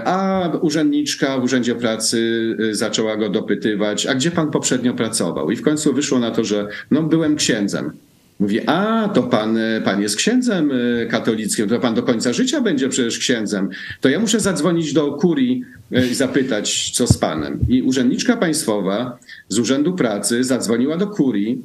[0.06, 5.52] A urzędniczka w Urzędzie Pracy zaczęła go dopytywać, a gdzie pan poprzednio pracował?
[5.52, 7.92] I w końcu wyszło na to, że no, byłem księdzem.
[8.40, 10.72] Mówi, a to pan, pan jest księdzem
[11.10, 13.70] katolickim, to pan do końca życia będzie przecież księdzem.
[14.02, 15.64] To ja muszę zadzwonić do kurii
[16.12, 17.60] i zapytać, co z panem.
[17.70, 19.18] I urzędniczka państwowa
[19.50, 21.62] z Urzędu Pracy zadzwoniła do kurii,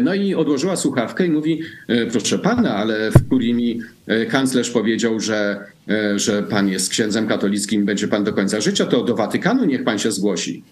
[0.00, 1.62] no i odłożyła słuchawkę i mówi,
[2.10, 3.80] proszę pana, ale w kurii mi
[4.28, 5.64] kanclerz powiedział, że,
[6.16, 9.98] że pan jest księdzem katolickim, będzie pan do końca życia, to do Watykanu niech pan
[9.98, 10.64] się zgłosi.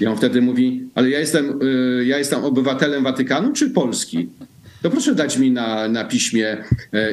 [0.00, 1.58] I on wtedy mówi, ale ja jestem,
[2.04, 4.28] ja jestem obywatelem Watykanu czy Polski?
[4.82, 6.56] To proszę dać mi na, na piśmie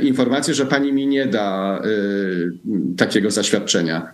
[0.03, 1.81] informację, że pani mi nie da
[2.97, 4.11] takiego zaświadczenia.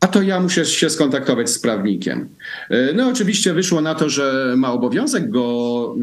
[0.00, 2.28] A to ja muszę się skontaktować z prawnikiem.
[2.94, 5.96] No oczywiście wyszło na to, że ma obowiązek go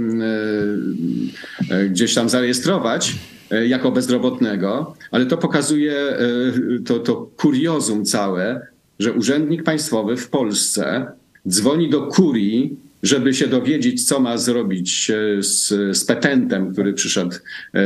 [1.89, 3.15] gdzieś tam zarejestrować
[3.51, 5.95] jako bezrobotnego, ale to pokazuje
[6.85, 8.67] to, to kuriozum całe,
[8.99, 11.11] że urzędnik państwowy w Polsce
[11.47, 17.35] dzwoni do kurii, żeby się dowiedzieć, co ma zrobić z, z petentem, który przyszedł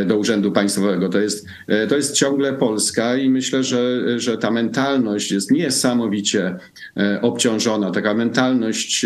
[0.06, 1.10] do Urzędu Państwowego.
[1.10, 1.48] To jest,
[1.90, 6.56] to jest ciągle Polska i myślę, że, że ta mentalność jest niesamowicie
[7.22, 7.92] obciążona.
[7.92, 9.06] Taka mentalność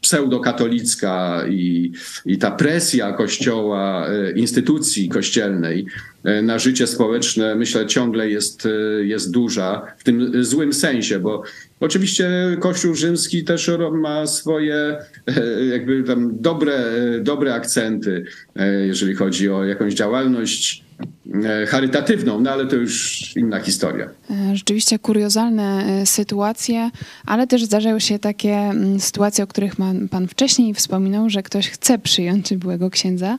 [0.00, 1.92] pseudokatolicka i,
[2.26, 5.86] i ta presja kościoła, instytucji kościelnej
[6.42, 8.68] na życie społeczne, myślę, ciągle jest,
[9.02, 11.42] jest duża w tym złym sensie, bo
[11.80, 14.96] Oczywiście Kościół rzymski też ma swoje
[15.72, 16.84] jakby tam dobre,
[17.20, 18.24] dobre akcenty,
[18.86, 20.87] jeżeli chodzi o jakąś działalność E,
[21.68, 24.08] charytatywną, no ale to już inna historia.
[24.30, 26.90] E, rzeczywiście kuriozalne e, sytuacje,
[27.26, 29.76] ale też zdarzają się takie mm, sytuacje, o których
[30.10, 33.38] pan, wcześniej wspominał, że ktoś chce przyjąć byłego księdza,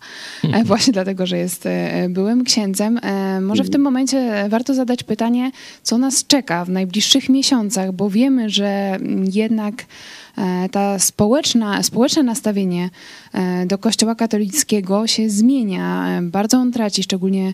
[0.65, 1.67] właśnie dlatego, że jest
[2.09, 2.99] byłym księdzem.
[3.41, 5.51] Może w tym momencie warto zadać pytanie,
[5.83, 8.97] co nas czeka w najbliższych miesiącach, bo wiemy, że
[9.31, 9.85] jednak
[10.28, 10.28] E,
[10.71, 12.89] ta społeczna, społeczne nastawienie
[13.33, 16.07] e, do Kościoła katolickiego się zmienia.
[16.07, 17.53] E, bardzo on traci, szczególnie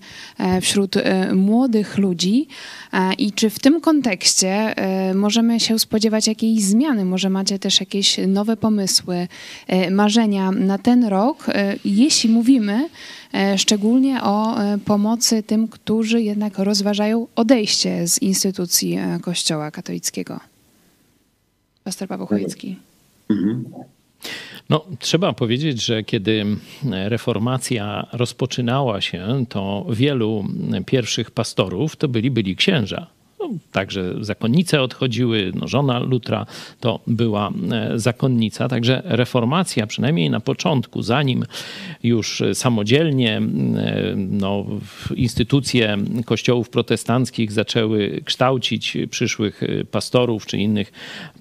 [0.62, 0.96] wśród
[1.34, 2.48] młodych ludzi.
[3.18, 4.76] I czy w tym kontekście
[5.16, 7.06] możemy się spodziewać jakiejś zmiany?
[7.06, 9.28] Może macie też jakieś nowe pomysły,
[9.92, 11.46] marzenia na ten rok,
[11.86, 12.90] jeśli mówimy
[13.58, 20.55] szczególnie o pomocy tym, którzy jednak rozważają odejście z instytucji Kościoła katolickiego?
[21.86, 22.76] Pastor Paweł Chojecki.
[23.30, 23.66] Mhm.
[24.70, 26.46] No, trzeba powiedzieć, że kiedy
[26.84, 30.46] reformacja rozpoczynała się, to wielu
[30.86, 33.08] pierwszych pastorów to byli byli księża.
[33.46, 36.46] No, także zakonnice odchodziły, no, żona Lutra
[36.80, 41.46] to była e, zakonnica, także reformacja, przynajmniej na początku, zanim
[42.04, 43.42] już samodzielnie e,
[44.16, 44.66] no,
[45.16, 50.92] instytucje kościołów protestanckich zaczęły kształcić przyszłych e, pastorów czy innych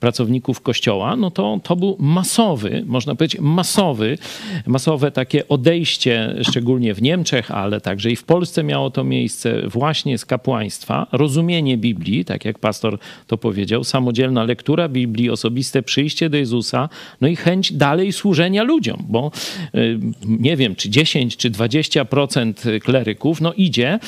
[0.01, 4.19] pracowników kościoła, no to to był masowy, można powiedzieć masowy,
[4.67, 10.19] masowe takie odejście, szczególnie w Niemczech, ale także i w Polsce miało to miejsce właśnie
[10.19, 11.94] z kapłaństwa, rozumienie Biblii,
[12.27, 16.89] tak jak pastor to powiedział, samodzielna lektura Biblii, osobiste przyjście do Jezusa,
[17.21, 19.31] no i chęć dalej służenia ludziom, bo
[19.75, 23.99] y, nie wiem, czy 10 czy 20% kleryków, no idzie,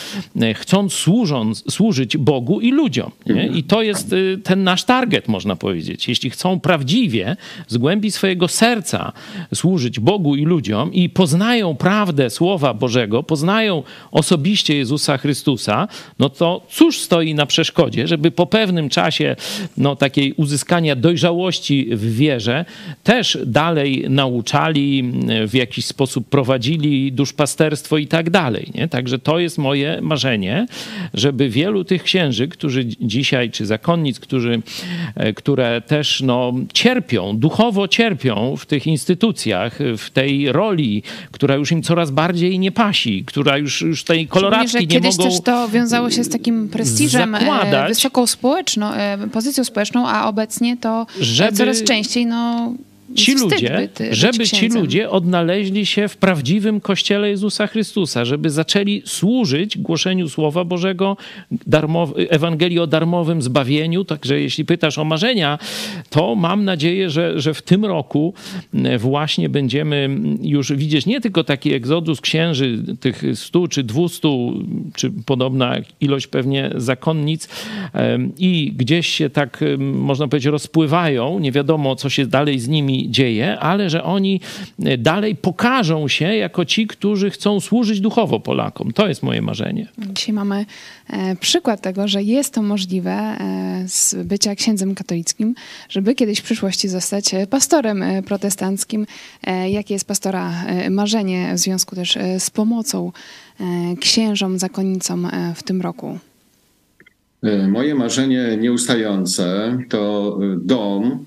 [0.42, 3.10] y, chcąc służąc, służyć Bogu i ludziom.
[3.26, 3.46] Nie?
[3.46, 6.08] I to jest y, ten nasz target, można powiedzieć.
[6.08, 7.36] Jeśli chcą prawdziwie,
[7.68, 9.12] z głębi swojego serca
[9.54, 16.66] służyć Bogu i ludziom i poznają prawdę Słowa Bożego, poznają osobiście Jezusa Chrystusa, no to
[16.70, 19.36] cóż stoi na przeszkodzie przeszkodzie, żeby po pewnym czasie
[19.76, 22.64] no, takiej uzyskania dojrzałości w wierze
[23.04, 25.12] też dalej nauczali,
[25.48, 28.70] w jakiś sposób prowadzili duszpasterstwo i tak dalej.
[28.74, 28.88] Nie?
[28.88, 30.66] Także to jest moje marzenie,
[31.14, 34.62] żeby wielu tych księży, którzy dzisiaj, czy zakonnic, którzy,
[35.14, 41.72] e, które też no, cierpią, duchowo cierpią w tych instytucjach, w tej roli, która już
[41.72, 45.24] im coraz bardziej nie pasi, która już, już tej koloratki nie kiedyś mogą...
[45.24, 50.08] Kiedyś też to wiązało się z takim prestiżem e, zakładać, wysoką społeczną, e, pozycją społeczną,
[50.08, 51.52] a obecnie to żeby...
[51.52, 52.72] coraz częściej no,
[53.14, 59.78] ci ludzie, żeby ci ludzie odnaleźli się w prawdziwym kościele Jezusa Chrystusa, żeby zaczęli służyć
[59.78, 61.16] głoszeniu Słowa Bożego,
[61.66, 64.04] darmowy, Ewangelii o darmowym zbawieniu.
[64.04, 65.58] Także jeśli pytasz o marzenia,
[66.10, 68.34] to mam nadzieję, że, że w tym roku
[68.98, 70.08] właśnie będziemy
[70.42, 74.28] już widzieć nie tylko taki egzodus księży, tych 100 czy 200,
[74.94, 77.48] czy podobna ilość pewnie zakonnic
[78.38, 83.58] i gdzieś się tak, można powiedzieć, rozpływają, nie wiadomo, co się dalej z nimi dzieje,
[83.58, 84.40] ale że oni
[84.84, 88.92] e, dalej pokażą się jako ci, którzy chcą służyć duchowo Polakom.
[88.92, 89.88] To jest moje marzenie.
[89.98, 90.66] Dzisiaj mamy
[91.10, 93.36] e, przykład tego, że jest to możliwe e,
[93.86, 95.54] z bycia księdzem katolickim,
[95.88, 99.06] żeby kiedyś w przyszłości zostać pastorem protestanckim.
[99.70, 100.52] Jakie jest pastora
[100.90, 103.12] marzenie w związku też z pomocą
[104.00, 106.18] księżom, zakonnicom w tym roku?
[107.68, 111.24] Moje marzenie nieustające to dom,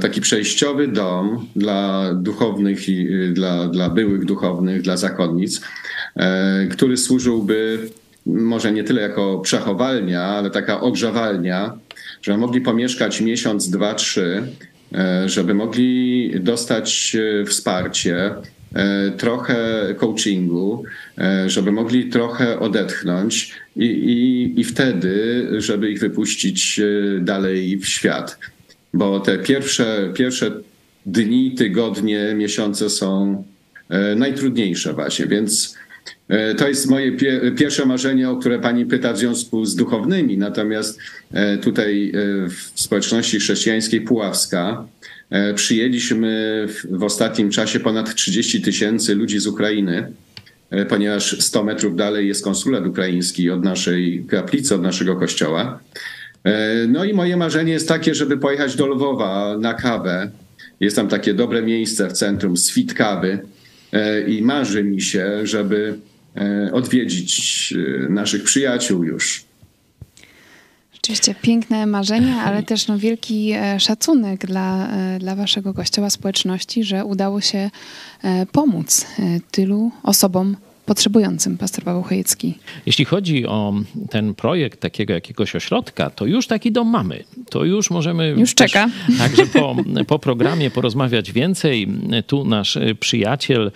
[0.00, 5.60] taki przejściowy dom dla duchownych i y, dla, dla byłych duchownych, dla zakonnic,
[6.16, 7.78] e, który służyłby
[8.26, 11.72] może nie tyle jako przechowalnia, ale taka ogrzewalnia,
[12.22, 14.42] żeby mogli pomieszkać miesiąc, dwa, trzy,
[14.94, 18.30] e, żeby mogli dostać wsparcie,
[19.16, 19.56] trochę
[19.98, 20.84] coachingu,
[21.46, 26.80] żeby mogli trochę odetchnąć i, i, i wtedy, żeby ich wypuścić
[27.20, 28.38] dalej w świat
[28.94, 30.50] bo te pierwsze, pierwsze
[31.06, 33.44] dni, tygodnie, miesiące są
[33.88, 35.74] e, najtrudniejsze właśnie, więc
[36.28, 37.12] e, to jest moje
[37.56, 40.38] pierwsze marzenie, o które pani pyta w związku z duchownymi.
[40.38, 40.98] Natomiast
[41.32, 42.12] e, tutaj
[42.48, 44.84] w społeczności chrześcijańskiej Puławska
[45.54, 50.12] przyjęliśmy w ostatnim czasie ponad 30 tysięcy ludzi z Ukrainy,
[50.88, 55.80] ponieważ 100 metrów dalej jest konsulat ukraiński od naszej kaplicy, od naszego kościoła.
[56.44, 60.30] E, no i moje marzenie jest takie, żeby pojechać do Lwowa na kawę.
[60.80, 63.38] Jest tam takie dobre miejsce w centrum, Swit Kawy.
[63.92, 65.98] E, I marzy mi się, żeby
[66.72, 67.74] odwiedzić
[68.08, 69.44] naszych przyjaciół już.
[70.92, 74.88] Rzeczywiście piękne marzenia, ale też no wielki szacunek dla,
[75.18, 77.70] dla waszego kościoła, społeczności, że udało się
[78.52, 79.06] pomóc
[79.50, 80.56] tylu osobom
[80.90, 82.54] potrzebującym, pastor Paweł Chojecki.
[82.86, 83.74] Jeśli chodzi o
[84.10, 87.24] ten projekt takiego jakiegoś ośrodka, to już taki dom mamy.
[87.50, 88.34] To już możemy...
[88.38, 88.90] Już czeka.
[89.18, 89.76] Także po,
[90.06, 91.88] po programie porozmawiać więcej.
[92.26, 93.72] Tu nasz przyjaciel,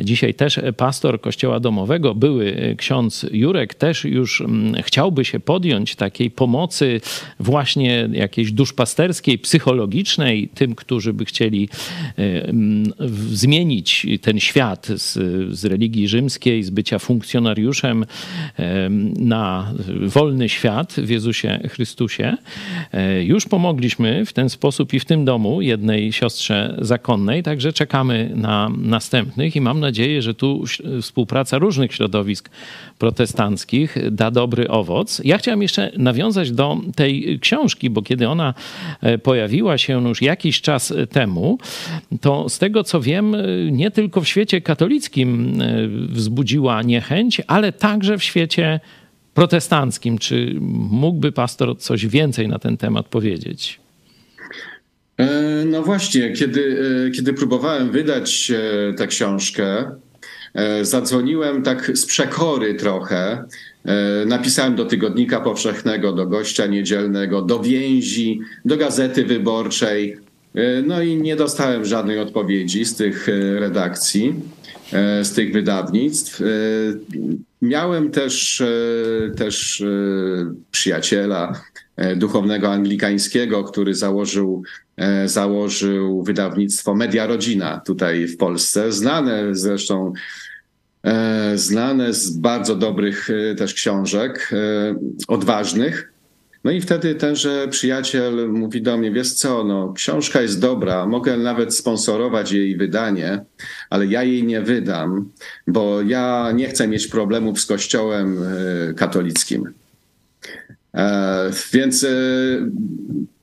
[0.00, 6.30] dzisiaj też pastor Kościoła Domowego, były ksiądz Jurek, też już mm, chciałby się podjąć takiej
[6.30, 7.00] pomocy
[7.40, 11.68] właśnie jakiejś duszpasterskiej, psychologicznej tym, którzy by chcieli
[12.18, 12.92] e, mm,
[13.32, 15.12] zmienić ten świat z,
[15.58, 18.04] z religii rzymskiej z bycia funkcjonariuszem
[19.18, 19.72] na
[20.06, 22.36] wolny świat w Jezusie Chrystusie.
[22.92, 28.30] E, już pomogliśmy w ten sposób i w tym domu jednej siostrze zakonnej, także czekamy
[28.34, 30.64] na następnych i mam nadzieję, że tu
[31.02, 32.50] współpraca różnych środowisk
[32.98, 35.20] protestanckich da dobry owoc.
[35.24, 38.54] Ja chciałem jeszcze nawiązać do tej książki, bo kiedy ona
[39.00, 41.58] e, pojawiła się już jakiś czas temu,
[42.20, 43.38] to z tego co wiem, e,
[43.70, 45.58] nie tylko w świecie katolickim
[46.08, 48.80] wzbudziła wzbudziła niechęć, ale także w świecie
[49.34, 50.18] protestanckim.
[50.18, 50.56] Czy
[50.90, 53.80] mógłby pastor coś więcej na ten temat powiedzieć?
[55.16, 55.30] E,
[55.66, 59.90] no właśnie, kiedy, e, kiedy próbowałem wydać e, tę książkę,
[60.82, 63.44] zadzwoniłem tak z przekory trochę.
[64.26, 70.16] Napisałem do Tygodnika Powszechnego, do Gościa Niedzielnego, do Więzi, do Gazety Wyborczej.
[70.86, 73.28] No i nie dostałem żadnej odpowiedzi z tych
[73.58, 74.34] redakcji.
[74.92, 76.40] E, z tych wydawnictw.
[76.40, 76.44] E,
[77.62, 79.84] miałem też, e, też
[80.70, 81.62] przyjaciela
[82.16, 84.62] duchownego anglikańskiego, który założył,
[85.26, 90.12] założył wydawnictwo Media Rodzina tutaj w Polsce, znane zresztą
[91.54, 94.50] znane z bardzo dobrych też książek,
[95.28, 96.11] odważnych.
[96.64, 101.36] No i wtedy tenże przyjaciel mówi do mnie, wiesz co, no, książka jest dobra, mogę
[101.36, 103.44] nawet sponsorować jej wydanie,
[103.90, 105.30] ale ja jej nie wydam,
[105.66, 109.72] bo ja nie chcę mieć problemów z kościołem e, katolickim.
[110.94, 112.08] E, więc e,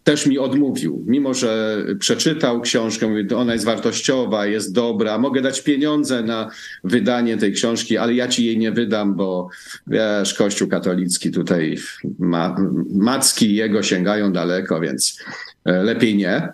[0.04, 5.62] też mi odmówił, mimo że przeczytał książkę, mówi, ona jest wartościowa, jest dobra, mogę dać
[5.62, 6.50] pieniądze na
[6.84, 9.50] wydanie tej książki, ale ja ci jej nie wydam, bo
[9.88, 11.78] wiesz, Kościół katolicki tutaj,
[12.20, 12.56] ma,
[12.94, 15.20] macki jego sięgają daleko, więc
[15.66, 16.48] e, lepiej nie.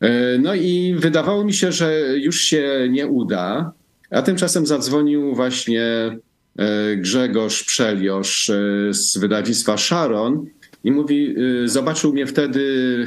[0.00, 3.72] E, no i wydawało mi się, że już się nie uda,
[4.10, 8.50] a tymczasem zadzwonił właśnie e, Grzegorz Przeliosz
[8.90, 10.46] z wydawnictwa Sharon,
[10.84, 12.64] i mówi, y, zobaczył mnie wtedy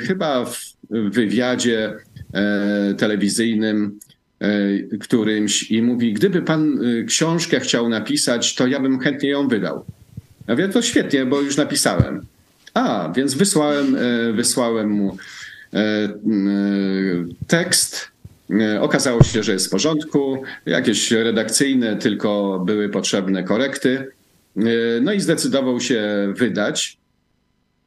[0.07, 1.93] chyba w wywiadzie
[2.33, 3.99] e, telewizyjnym
[4.39, 4.47] e,
[4.97, 9.85] którymś i mówi, gdyby pan y, książkę chciał napisać, to ja bym chętnie ją wydał.
[10.47, 12.25] Ja mówię, to świetnie, bo już napisałem.
[12.73, 15.17] A, więc wysłałem, e, wysłałem mu
[17.47, 18.07] tekst.
[18.79, 20.43] Okazało się, że jest w porządku.
[20.65, 24.07] Jakieś redakcyjne, tylko były potrzebne korekty.
[25.01, 26.97] No i zdecydował się wydać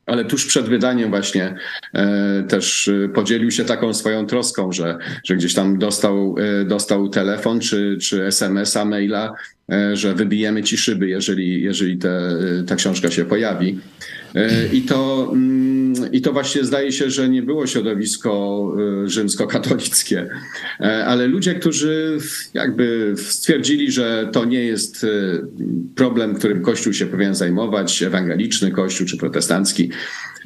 [0.09, 1.55] ale tuż przed wydaniem właśnie
[1.95, 7.09] e, też e, podzielił się taką swoją troską, że, że gdzieś tam dostał, e, dostał
[7.09, 9.35] telefon czy, czy SMS-a, maila,
[9.93, 12.37] że wybijemy ci szyby, jeżeli, jeżeli te,
[12.67, 13.79] ta książka się pojawi.
[14.73, 15.78] I to, mm,
[16.13, 20.29] I to właśnie zdaje się, że nie było środowisko rzymskokatolickie,
[21.07, 22.19] ale ludzie, którzy
[22.55, 25.07] jakby stwierdzili, że to nie jest
[25.95, 29.91] problem, którym Kościół się powinien zajmować, ewangeliczny Kościół czy protestancki,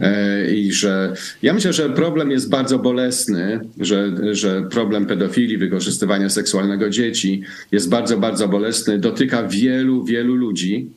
[0.01, 6.29] E, I że ja myślę, że problem jest bardzo bolesny, że, że problem pedofilii, wykorzystywania
[6.29, 7.43] seksualnego dzieci
[7.73, 10.91] jest bardzo, bardzo bolesny, dotyka wielu, wielu ludzi.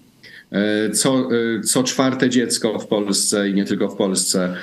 [0.51, 4.55] E, co, e, co czwarte dziecko w Polsce i nie tylko w Polsce,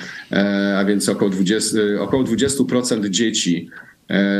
[0.76, 3.70] a więc około 20%, około 20% dzieci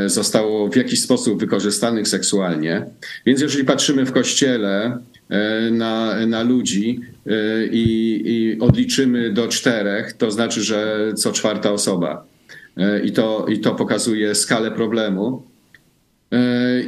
[0.05, 2.85] zostało w jakiś sposób wykorzystanych seksualnie.
[3.25, 4.99] Więc jeżeli patrzymy w kościele,
[5.33, 11.71] E, na, na ludzi e, i, i odliczymy do czterech, to znaczy, że co czwarta
[11.71, 12.25] osoba.
[12.77, 15.43] E, I to, I to pokazuje skalę problemu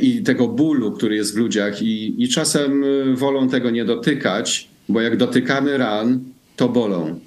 [0.02, 2.84] i tego bólu, który jest w ludziach, i, i czasem
[3.16, 6.20] wolą tego nie dotykać, bo jak dotykamy ran,
[6.56, 7.20] to bolą.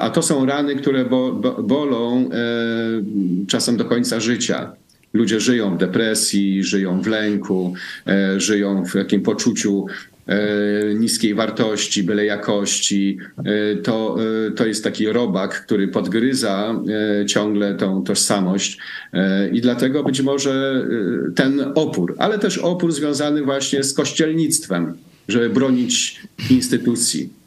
[0.00, 2.30] A to są rany, które bo, bo, bolą
[3.48, 4.72] czasem do końca życia.
[5.12, 7.74] Ludzie żyją w depresji, żyją w lęku,
[8.36, 9.86] żyją w jakim poczuciu
[10.94, 13.18] niskiej wartości, byle jakości.
[13.82, 14.16] To,
[14.56, 16.74] to jest taki robak, który podgryza
[17.26, 18.78] ciągle tą tożsamość
[19.52, 20.86] i dlatego być może
[21.34, 24.94] ten opór, ale też opór związany właśnie z kościelnictwem,
[25.28, 26.20] żeby bronić
[26.50, 27.38] instytucji.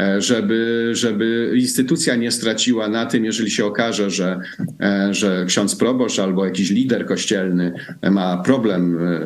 [0.00, 4.40] E, żeby, żeby instytucja nie straciła na tym, jeżeli się okaże, że,
[4.80, 7.72] e, że ksiądz proboszcz albo jakiś lider kościelny
[8.10, 9.20] ma problem e,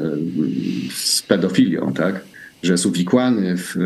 [0.94, 2.24] z pedofilią, tak?
[2.64, 3.76] Że jest uwikłany w,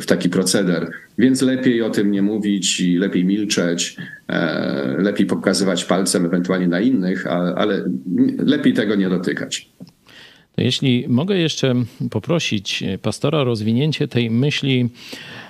[0.00, 3.96] w taki proceder, więc lepiej o tym nie mówić i lepiej milczeć,
[4.98, 7.26] lepiej pokazywać palcem ewentualnie na innych,
[7.56, 7.84] ale
[8.38, 9.70] lepiej tego nie dotykać.
[10.56, 11.74] Jeśli mogę jeszcze
[12.10, 14.90] poprosić pastora o rozwinięcie tej myśli,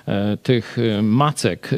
[0.43, 1.77] tych e, macek e,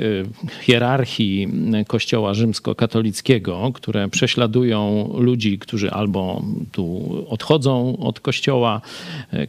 [0.62, 1.48] hierarchii
[1.88, 8.82] Kościoła rzymskokatolickiego, które prześladują ludzi, którzy albo tu odchodzą od Kościoła,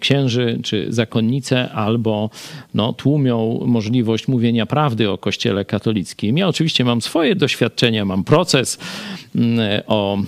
[0.01, 2.31] księży czy zakonnice, albo
[2.75, 6.39] no, tłumią możliwość mówienia prawdy o Kościele katolickim.
[6.39, 8.79] Ja oczywiście mam swoje doświadczenia, mam proces
[9.87, 10.19] o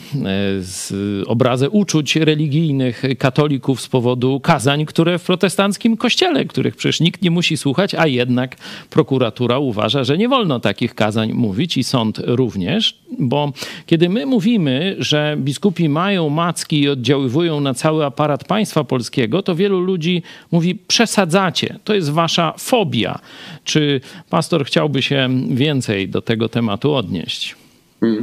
[1.26, 7.30] obrazę uczuć religijnych katolików z powodu kazań, które w protestanckim kościele, których przecież nikt nie
[7.30, 8.56] musi słuchać, a jednak jednak
[8.90, 13.52] prokuratura uważa, że nie wolno takich kazań mówić i sąd również, bo
[13.86, 19.54] kiedy my mówimy, że biskupi mają macki i oddziaływują na cały aparat państwa polskiego, to
[19.54, 20.22] wielu ludzi
[20.52, 23.18] mówi: przesadzacie, to jest wasza fobia.
[23.64, 27.65] Czy pastor chciałby się więcej do tego tematu odnieść?
[28.02, 28.22] Mm.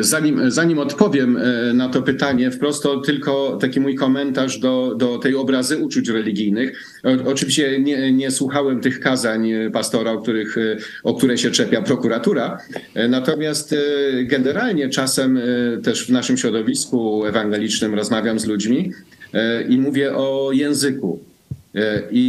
[0.00, 5.18] Zanim, zanim odpowiem e, na to pytanie, wprost to tylko taki mój komentarz do, do
[5.18, 6.84] tej obrazy uczuć religijnych.
[7.26, 10.56] oczywiście nie, nie słuchałem tych kazań pastora, o, których,
[11.04, 12.58] o które się czepia prokuratura,
[12.94, 13.76] e, natomiast e,
[14.24, 15.40] generalnie czasem
[15.82, 18.92] też w naszym środowisku ewangelicznym rozmawiam z ludźmi
[19.68, 21.27] i mówię o języku.
[22.10, 22.20] I,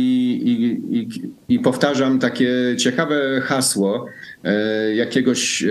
[0.45, 1.09] i, i,
[1.49, 4.05] I powtarzam takie ciekawe hasło,
[4.43, 5.67] E, jakiegoś e,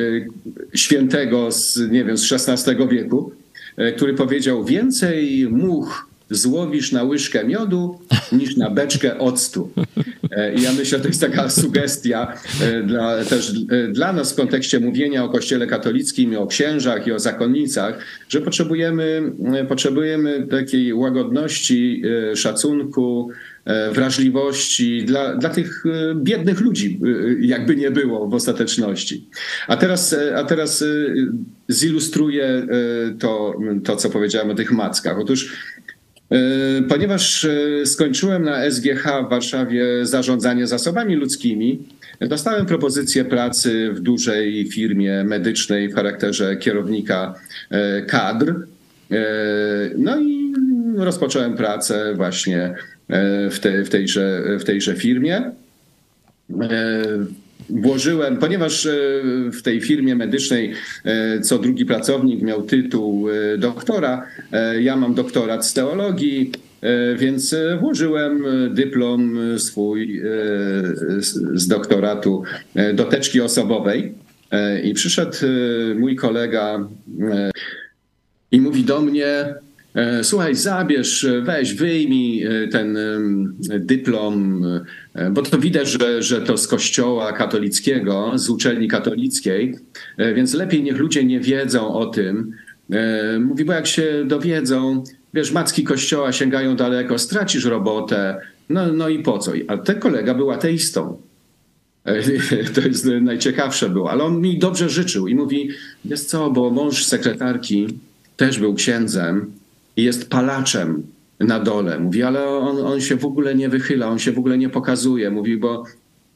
[0.75, 3.33] świętego z, nie wiem, z XVI wieku,
[3.77, 7.99] e, który powiedział: Więcej much złowisz na łyżkę miodu
[8.33, 9.71] niż na beczkę octu.
[10.57, 12.35] I ja myślę, że to jest taka sugestia
[12.85, 13.53] dla, też
[13.93, 17.99] dla nas w kontekście mówienia o Kościele katolickim, o księżach i o zakonnicach,
[18.29, 19.33] że potrzebujemy,
[19.69, 22.03] potrzebujemy takiej łagodności,
[22.35, 23.48] szacunku, E,
[23.93, 29.29] wrażliwości dla, dla tych e, biednych ludzi, e, jakby nie było w ostateczności.
[29.69, 30.85] A teraz, a teraz
[31.71, 32.67] zilustruję
[33.19, 33.55] to,
[33.85, 35.19] to, co powiedziałem o tych mackach.
[35.19, 35.57] Otóż
[36.89, 37.47] Ponieważ
[37.85, 41.89] skończyłem na SGH w Warszawie zarządzanie zasobami ludzkimi,
[42.21, 47.35] dostałem propozycję pracy w dużej firmie medycznej w charakterze kierownika
[48.09, 48.55] kadr.
[49.99, 50.55] No i
[50.97, 52.98] rozpocząłem pracę właśnie E,
[53.51, 55.37] w, te, w, tejże, w tejże firmie.
[55.37, 57.03] E,
[57.71, 58.93] włożyłem, ponieważ e,
[59.53, 60.73] w tej firmie medycznej
[61.43, 63.29] co drugi pracownik miał tytuł
[63.59, 64.27] doktora,
[64.81, 66.53] ja mam doktorat z teologii,
[67.17, 68.45] więc włożyłem
[68.75, 70.23] dyplom swój
[71.55, 72.43] z doktoratu
[72.95, 74.15] do teczki osobowej
[74.85, 75.37] i przyszedł
[75.99, 76.89] mój kolega
[78.53, 79.68] i mówi do mnie, E,
[80.23, 82.99] słuchaj, zabierz, e, weź, wyjmij e, ten
[83.79, 84.65] dyplom,
[85.31, 89.75] bo to widać, że, że to z kościoła katolickiego, z uczelni katolickiej,
[90.35, 92.53] więc lepiej niech ludzie nie wiedzą o tym.
[93.41, 99.19] Mówi, bo jak się dowiedzą, wiesz, macki kościoła sięgają daleko, stracisz robotę, no, no i
[99.19, 99.53] po co?
[99.69, 101.23] A ten kolega był ateistą.
[102.75, 105.71] To jest najciekawsze było, ale on mi dobrze życzył i mówi,
[106.05, 107.87] wiesz co, bo mąż sekretarki
[108.37, 109.53] też był księdzem
[110.03, 111.03] jest palaczem
[111.41, 111.99] na dole.
[111.99, 115.31] Mówi, ale on, on się w ogóle nie wychyla, on się w ogóle nie pokazuje.
[115.31, 115.85] Mówi, bo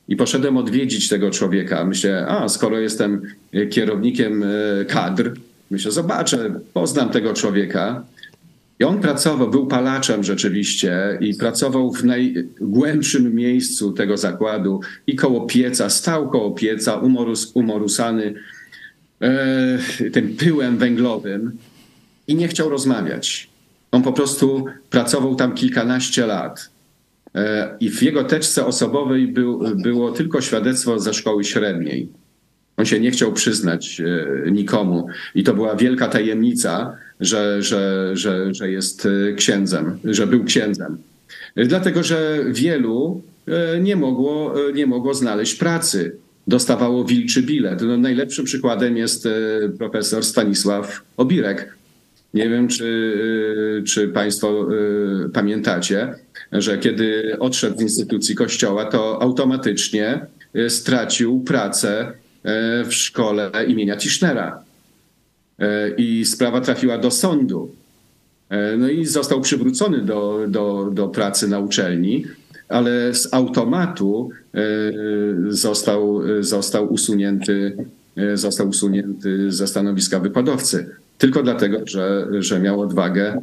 [0.09, 1.85] i poszedłem odwiedzić tego człowieka.
[1.85, 3.23] Myślę, a skoro jestem
[3.71, 5.33] kierownikiem e, kadr,
[5.71, 8.05] myślę, zobaczę, poznam tego człowieka.
[8.81, 15.47] I on pracował, był palaczem rzeczywiście i pracował w najgłębszym miejscu tego zakładu i koło
[15.47, 18.35] pieca, stał koło pieca, umorus, umorusany
[19.21, 19.79] e,
[20.13, 21.53] tym pyłem węglowym
[22.29, 23.52] i nie chciał rozmawiać.
[23.93, 26.71] On po prostu pracował tam kilkanaście lat.
[27.35, 32.09] E, I w jego teczce osobowej był, było tylko świadectwo ze szkoły średniej.
[32.77, 35.07] On się nie chciał przyznać e, nikomu.
[35.35, 40.99] I to była wielka tajemnica, że, że, że, że jest e, księdzem, że był księdzem.
[41.57, 43.23] Dlatego, że wielu
[43.81, 46.17] nie mogło, nie mogło znaleźć pracy.
[46.47, 47.83] Dostawało wilczy bilet.
[47.83, 49.29] No, najlepszym przykładem jest
[49.79, 51.75] profesor Stanisław Obirek,
[52.35, 54.69] Nie wiem, czy, czy Państwo
[55.33, 56.15] pamiętacie,
[56.53, 60.27] że kiedy odszedł z instytucji kościoła, to automatycznie
[60.69, 62.13] stracił pracę
[62.85, 64.65] w szkole imienia Tischnera.
[65.97, 67.75] I sprawa trafiła do sądu.
[68.79, 72.25] No i został przywrócony do, do, do pracy na uczelni,
[72.69, 74.31] ale z automatu
[75.49, 77.77] został, został usunięty
[78.35, 80.89] został usunięty ze stanowiska wykładowcy.
[81.19, 83.43] Tylko dlatego, że, że miał odwagę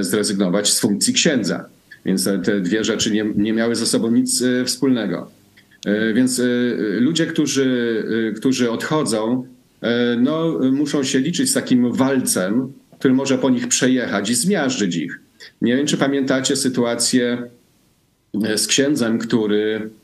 [0.00, 1.64] zrezygnować z funkcji księdza.
[2.04, 5.30] Więc te dwie rzeczy nie, nie miały ze sobą nic wspólnego.
[6.14, 6.40] Więc
[6.98, 8.04] ludzie, którzy,
[8.36, 9.46] którzy odchodzą,
[10.18, 15.20] no, muszą się liczyć z takim walcem, który może po nich przejechać i zmiażdżyć ich.
[15.62, 17.42] Nie wiem, czy pamiętacie sytuację
[18.56, 19.90] z księdzem, który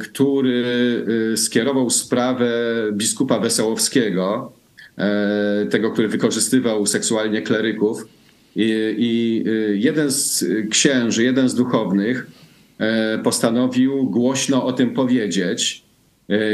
[0.00, 2.50] który e, skierował sprawę
[2.92, 4.52] biskupa Wesołowskiego,
[4.98, 8.08] e, tego, który wykorzystywał seksualnie kleryków.
[8.56, 9.44] I, I,
[9.82, 12.26] jeden z księży, jeden z duchownych
[13.24, 15.82] postanowił głośno o tym powiedzieć.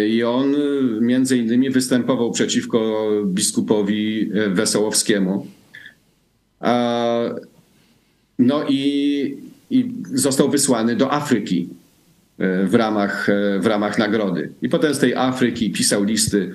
[0.09, 0.55] I on
[1.01, 5.47] między innymi występował przeciwko biskupowi Wesołowskiemu.
[8.39, 9.37] No i,
[9.71, 11.69] i został wysłany do Afryki.
[12.39, 14.53] E, w ramach, e, w ramach nagrody.
[14.63, 16.55] I potem z tej Afryki pisał listy,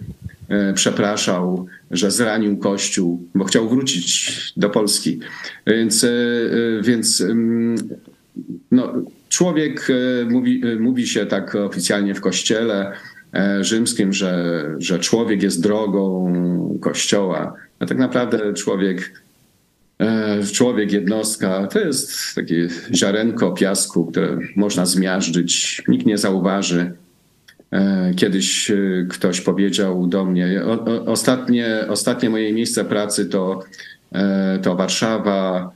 [0.50, 5.20] e, przepraszał, że zranił Kościół, bo chciał wrócić do Polski.
[5.68, 6.06] Więc,
[6.82, 7.76] więc mm,
[8.72, 8.94] no,
[9.30, 9.88] człowiek,
[10.30, 12.92] mówi, mówi się tak oficjalnie w Kościele
[13.62, 16.34] rzymskim, że, że człowiek jest drogą
[16.82, 17.54] Kościoła.
[17.80, 19.12] A tak naprawdę człowiek
[20.54, 26.92] człowiek, jednostka, to jest takie ziarenko piasku, które można zmiażdżyć, nikt nie zauważy.
[27.72, 28.76] E, kiedyś e,
[29.10, 30.62] ktoś powiedział do mnie,
[31.06, 33.64] ostatnie, ostatnie moje miejsce pracy to,
[34.62, 35.72] to Warszawa,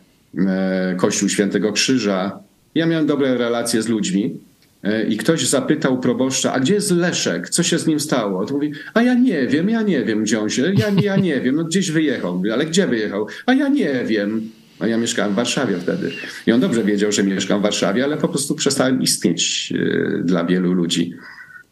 [0.98, 2.40] Kościół Świętego Krzyża.
[2.76, 4.51] Ja miałem dobre relacje z ludźmi, E,
[5.10, 7.50] i ktoś zapytał proboszcza, a gdzie jest Leszek?
[7.50, 8.46] Co się z nim stało?
[8.46, 11.42] To mówi, a ja nie wiem, ja nie wiem, gdzie on się, ja, ja nie
[11.42, 12.44] wiem, no gdzieś wyjechał.
[12.54, 13.28] Ale gdzie wyjechał?
[13.46, 14.50] A ja nie wiem.
[14.80, 16.12] A ja mieszkałem w Warszawie wtedy.
[16.48, 20.46] I on dobrze wiedział, że mieszkam w Warszawie, ale po prostu przestałem istnieć e, dla
[20.46, 21.14] wielu ludzi.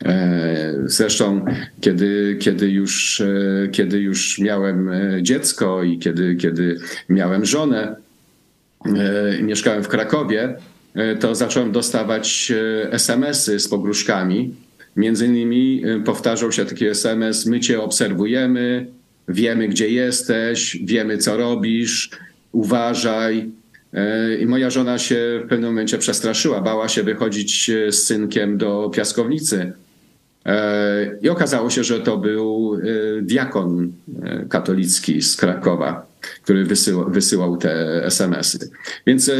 [0.06, 1.46] E, zresztą,
[1.82, 3.24] kiedy, kiedy, już,
[3.72, 4.92] kiedy już miałem
[5.22, 6.80] dziecko i kiedy, kiedy
[7.10, 7.96] miałem żonę,
[9.42, 10.69] mieszkałem w Krakowie, E,
[11.20, 14.56] to zacząłem dostawać e, SMS-y z pogróżkami.
[14.96, 18.88] Między innymi e, powtarzał się taki SMS: My cię obserwujemy,
[19.28, 22.10] wiemy, gdzie jesteś, wiemy, co robisz,
[22.52, 23.50] uważaj.
[24.40, 29.72] I moja żona się w pewnym momencie przestraszyła, bała się wychodzić z synkiem do piaskownicy.
[31.22, 32.78] I okazało się, że to był
[33.22, 33.92] diakon
[34.50, 36.08] katolicki z Krakowa,
[36.44, 38.70] który wysyłał, wysyłał te SMS-y.
[39.08, 39.34] Więc E,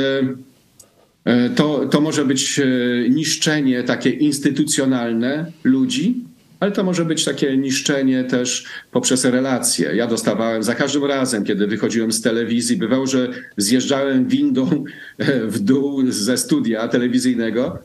[1.56, 2.66] to, to może być e,
[3.10, 6.16] niszczenie takie instytucjonalne ludzi,
[6.60, 9.96] ale to może być takie niszczenie też poprzez relacje.
[9.96, 14.84] Ja dostawałem za każdym razem, kiedy wychodziłem z telewizji, bywało, że zjeżdżałem windą
[15.18, 17.80] e, w dół ze studia telewizyjnego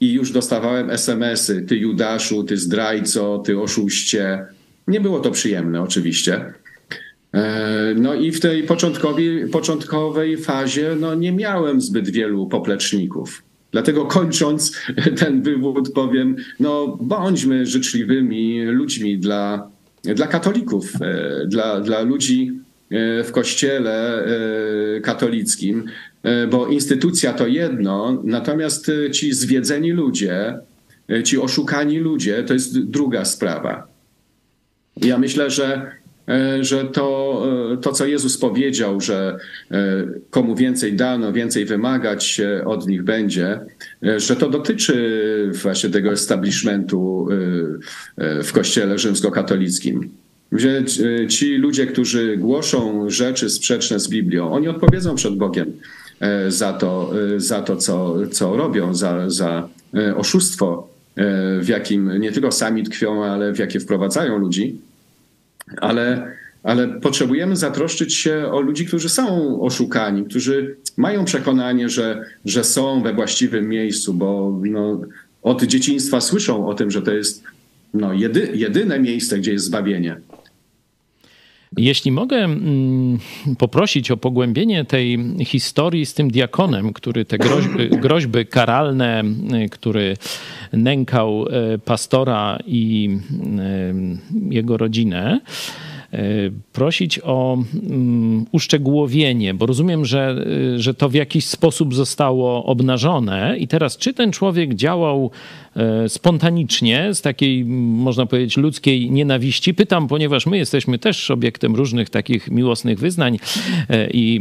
[0.00, 4.46] i już dostawałem SMS-y: Ty Judaszu, ty zdrajco, ty oszuście.
[4.88, 6.52] Nie było to przyjemne, oczywiście.
[7.36, 8.62] E, no i w tej
[9.52, 13.42] początkowej, fazie no, nie miałem zbyt wielu popleczników.
[13.72, 14.80] Dlatego kończąc
[15.20, 19.70] ten wywód powiem, no bądźmy życzliwymi ludźmi dla,
[20.02, 22.52] dla katolików, e, dla, dla ludzi
[22.90, 24.24] e, w kościele
[25.02, 25.84] katolickim,
[26.50, 30.58] bo instytucja to jedno, natomiast ci zwiedzeni ludzie,
[31.24, 33.86] ci oszukani ludzie to jest druga sprawa.
[34.96, 35.92] Ja myślę, że
[36.60, 39.36] że to, e, to, co Jezus powiedział, że
[39.70, 43.60] e, komu więcej dano, więcej wymagać od nich będzie,
[44.16, 47.28] że to dotyczy właśnie tego establishmentu
[48.18, 50.10] w kościele rzymskokatolickim.
[50.52, 50.84] Że
[51.28, 55.72] ci ludzie, którzy głoszą rzeczy sprzeczne z Biblią, oni odpowiedzą przed Bogiem
[56.48, 59.68] za to, za to co, co robią, za, za
[60.16, 60.88] oszustwo,
[61.60, 64.78] w jakim nie tylko sami tkwią, ale w jakie wprowadzają ludzi
[65.80, 72.64] ale, ale potrzebujemy zatroszczyć się o ludzi, którzy są oszukani, którzy mają przekonanie, że, że
[72.64, 75.00] są we właściwym miejscu, bo no,
[75.42, 77.44] od dzieciństwa słyszą o tym, że to jest
[77.94, 80.20] no, jedy, jedyne miejsce, gdzie jest zbawienie.
[81.76, 83.18] Jeśli mogę mm,
[83.58, 89.24] poprosić o pogłębienie tej historii z tym diakonem, który te groźby, groźby karalne,
[89.64, 90.16] y, który
[90.72, 93.10] nękał y, pastora i
[94.40, 95.40] y, jego rodzinę,
[96.72, 100.46] prosić o mm, uszczegółowienie, bo rozumiem, że,
[100.76, 105.30] że to w jakiś sposób zostało obnażone i teraz czy ten człowiek działał
[105.76, 109.74] E, spontanicznie, z takiej, można powiedzieć, ludzkiej nienawiści.
[109.74, 113.38] Pytam, ponieważ my jesteśmy też obiektem różnych takich miłosnych wyznań
[114.12, 114.40] i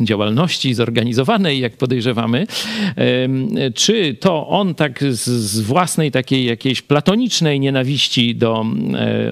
[0.00, 2.46] działalności zorganizowanej, jak podejrzewamy.
[3.74, 8.64] Czy to on tak z własnej takiej jakiejś platonicznej nienawiści do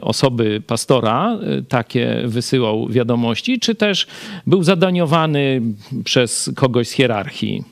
[0.01, 1.39] osoby pastora
[1.69, 4.07] takie wysyłał wiadomości, czy też
[4.47, 5.63] był zadaniowany
[6.05, 7.65] przez kogoś z hierarchii?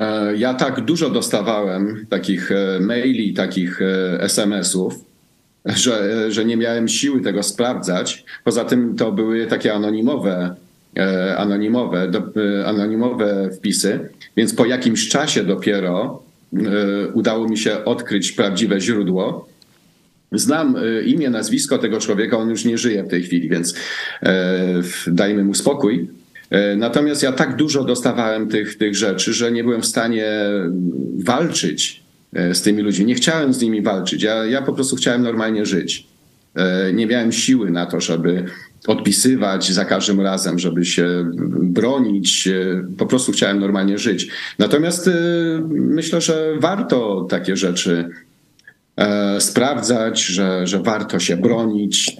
[0.00, 4.94] E, ja tak dużo dostawałem takich e, maili, takich e, SMS-ów,
[5.64, 8.24] że, że nie miałem siły tego sprawdzać.
[8.44, 10.54] Poza tym to były takie anonimowe,
[11.36, 12.10] anonimowe,
[12.66, 16.22] anonimowe wpisy, więc po jakimś czasie dopiero
[17.14, 19.48] udało mi się odkryć prawdziwe źródło.
[20.32, 23.74] Znam imię, nazwisko tego człowieka, on już nie żyje w tej chwili, więc
[25.06, 26.08] dajmy mu spokój.
[26.50, 30.30] E, natomiast ja tak dużo dostawałem tych, tych rzeczy, że nie byłem w stanie
[31.24, 32.02] walczyć
[32.32, 33.06] e, z tymi ludźmi.
[33.06, 34.22] Nie chciałem z nimi walczyć.
[34.22, 36.06] Ja, ja po prostu chciałem normalnie żyć.
[36.54, 38.44] E, nie miałem siły na to, żeby
[38.86, 42.48] odpisywać za każdym razem, żeby się bronić.
[42.98, 44.28] Po prostu chciałem normalnie żyć.
[44.58, 45.10] Natomiast
[45.70, 48.29] myślę, że warto takie rzeczy E,
[49.38, 52.16] sprawdzać, że, że warto się bronić,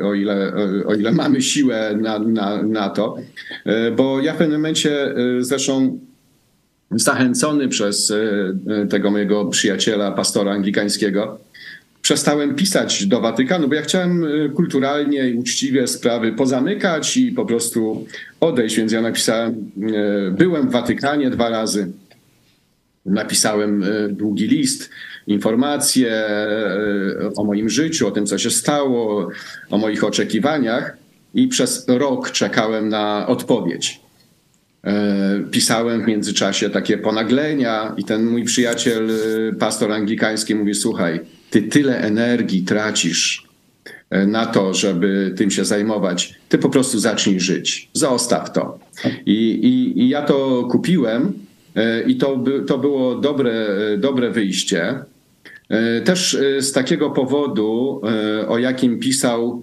[0.00, 0.52] e, o ile,
[0.86, 3.16] o ile mamy siłę na, na, na to.
[3.64, 5.98] E, bo ja w pewnym momencie zresztą
[6.90, 8.12] zachęcony przez
[8.90, 11.38] tego mojego przyjaciela, pastora anglikańskiego,
[12.02, 18.06] przestałem pisać do Watykanu, bo ja chciałem kulturalnie i uczciwie sprawy pozamykać i po prostu
[18.40, 19.70] odejść, więc ja napisałem,
[20.32, 21.92] byłem w Watykanie dwa razy,
[23.06, 24.90] napisałem długi list,
[25.28, 29.28] informacje e, o moim życiu, o tym, co się stało,
[29.70, 30.96] o moich oczekiwaniach
[31.34, 34.00] i przez rok czekałem na odpowiedź.
[34.84, 41.20] E, pisałem w międzyczasie takie ponaglenia i ten mój przyjaciel, e, pastor anglikański mówi, słuchaj,
[41.50, 43.48] ty tyle energii tracisz
[44.26, 47.88] na to, żeby tym się zajmować, ty po prostu zacznij żyć.
[47.92, 48.78] Zostaw to.
[49.26, 51.32] I, i, i ja to kupiłem
[52.06, 53.66] i to, to było dobre,
[53.98, 55.04] dobre wyjście.
[55.68, 59.62] E, też e, z takiego powodu, e, o jakim pisał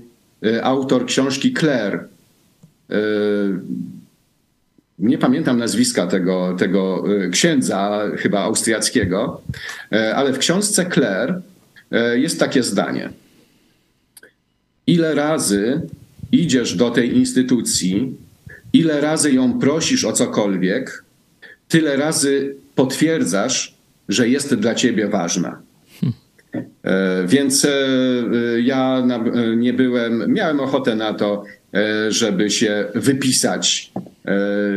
[0.64, 2.08] autor książki Claire.
[4.99, 9.41] Nie pamiętam nazwiska tego, tego księdza, chyba austriackiego,
[10.16, 11.41] ale w książce Claire
[12.16, 13.10] jest takie zdanie.
[14.88, 15.82] Ile razy
[16.32, 18.18] idziesz do tej instytucji,
[18.74, 21.03] ile razy ją prosisz o cokolwiek,
[21.68, 23.76] tyle razy potwierdzasz,
[24.10, 25.64] że jest dla ciebie ważna.
[26.84, 27.70] E, więc e,
[28.62, 29.03] ja
[29.58, 31.43] nie byłem, miałem ochotę na to,
[31.74, 33.91] e, żeby się wypisać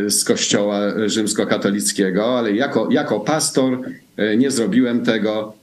[0.08, 3.80] z kościoła rzymskokatolickiego, ale jako, jako pastor
[4.38, 5.54] nie zrobiłem tego.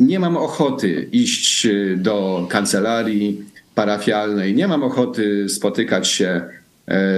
[0.00, 6.40] Nie mam ochoty iść do kancelarii parafialnej, nie mam ochoty spotykać się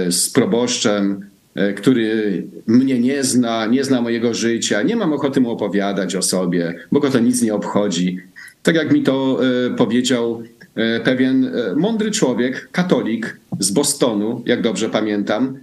[0.09, 1.34] z proboszczem, E,
[1.75, 6.73] który mnie nie zna, nie zna mojego życia, nie mam ochoty mu opowiadać o sobie,
[6.91, 8.19] bo go to nic nie obchodzi.
[8.63, 10.43] Tak jak mi to e, powiedział
[10.75, 15.57] e, pewien mądry człowiek, katolik z Bostonu, jak dobrze pamiętam,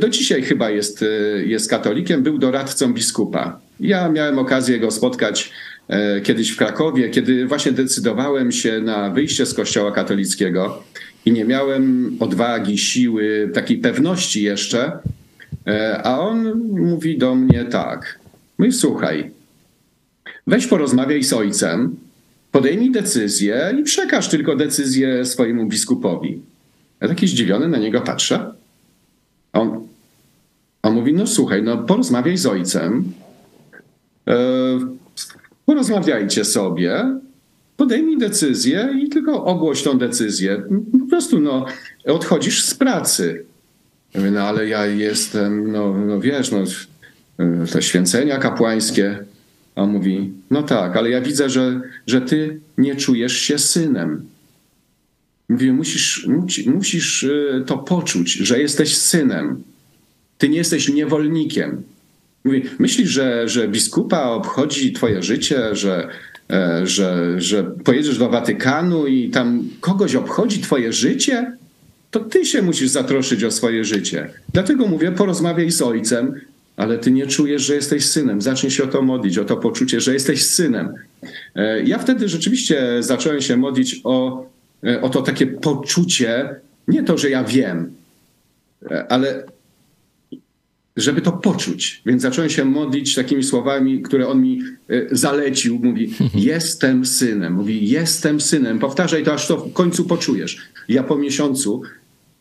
[0.00, 1.04] do dzisiaj chyba jest,
[1.46, 3.60] jest katolikiem, był doradcą biskupa.
[3.80, 5.52] Ja miałem okazję go spotkać
[6.22, 10.82] kiedyś w Krakowie, kiedy właśnie decydowałem się na wyjście z kościoła katolickiego
[11.26, 15.23] i nie miałem odwagi, siły, takiej pewności jeszcze, E,
[16.02, 18.18] a on mówi do mnie tak.
[18.58, 19.30] Mówi, słuchaj,
[20.46, 21.96] weź porozmawiaj z ojcem,
[22.52, 26.42] podejmij decyzję i przekaż tylko decyzję swojemu biskupowi.
[27.00, 28.52] Ja taki zdziwiony na niego patrzę.
[29.52, 29.88] On,
[30.82, 33.12] on mówi, no słuchaj, no porozmawiaj z ojcem,
[34.28, 34.36] e,
[35.66, 37.18] porozmawiajcie sobie,
[37.76, 40.62] podejmij decyzję i tylko ogłoś tą decyzję.
[41.00, 41.66] Po prostu no,
[42.06, 43.44] odchodzisz z pracy.
[44.14, 46.64] No ale ja jestem, no, no wiesz, no,
[47.72, 49.24] te święcenia kapłańskie.
[49.74, 54.26] A mówi, no tak, ale ja widzę, że, że ty nie czujesz się synem.
[55.48, 56.28] Mówię, musisz,
[56.66, 59.62] musisz y, to poczuć, że jesteś synem.
[60.38, 61.82] Ty nie jesteś niewolnikiem.
[62.44, 66.08] Mówi, myślisz, że, że biskupa obchodzi twoje życie, że,
[66.50, 71.52] e, że, że pojedziesz do Watykanu i tam kogoś obchodzi twoje życie?
[72.14, 74.30] To ty się musisz zatroszyć o swoje życie.
[74.52, 76.40] Dlatego mówię, porozmawiaj z ojcem,
[76.76, 78.42] ale ty nie czujesz, że jesteś synem.
[78.42, 80.94] Zacznij się o to modlić, o to poczucie, że jesteś synem.
[81.54, 84.46] E, ja wtedy rzeczywiście zacząłem się modlić o
[85.02, 86.54] o to takie poczucie,
[86.88, 87.92] nie to, że ja wiem,
[89.08, 89.44] ale
[90.96, 92.02] żeby to poczuć.
[92.06, 94.62] Więc zacząłem się modlić takimi słowami, które on mi
[95.10, 95.80] zalecił.
[95.82, 97.52] Mówi, jestem synem.
[97.52, 98.78] Mówi, jestem synem.
[98.78, 100.58] Powtarzaj to, aż to w końcu poczujesz.
[100.88, 101.82] Ja po miesiącu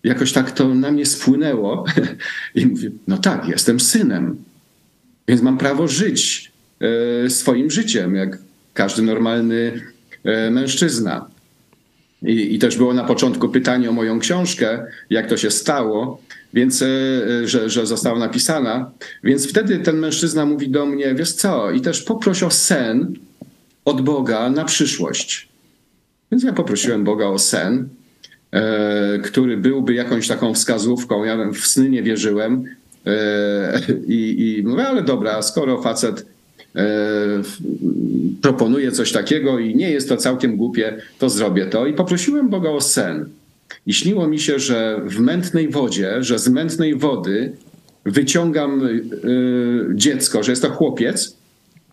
[0.03, 1.85] jakoś tak to na mnie spłynęło
[2.55, 4.43] i mówię, no tak, jestem synem,
[5.27, 6.51] więc mam prawo żyć
[7.25, 8.37] e, swoim życiem, jak
[8.73, 9.81] każdy normalny
[10.23, 11.33] e, mężczyzna.
[12.21, 16.21] I, I, też było na początku pytanie o moją książkę, jak to się stało,
[16.53, 16.87] więc, e,
[17.47, 18.91] że, że została napisana.
[19.23, 23.13] Więc wtedy ten mężczyzna mówi do mnie, wiesz co, i też poproś o sen
[23.85, 25.49] od Boga na przyszłość.
[26.31, 27.89] Więc ja poprosiłem Boga o sen
[29.23, 31.23] który byłby jakąś taką wskazówką.
[31.23, 32.65] Ja w sny nie wierzyłem
[33.05, 36.25] e, i, i mówię, ale dobra, skoro facet
[36.75, 36.85] e,
[38.41, 41.87] proponuje coś takiego i nie jest to całkiem głupie, to zrobię to.
[41.87, 43.29] I poprosiłem Boga o sen.
[43.87, 47.51] I śniło mi się, że w mętnej wodzie, że z mętnej wody
[48.05, 48.81] wyciągam
[49.93, 51.37] dziecko, że jest to chłopiec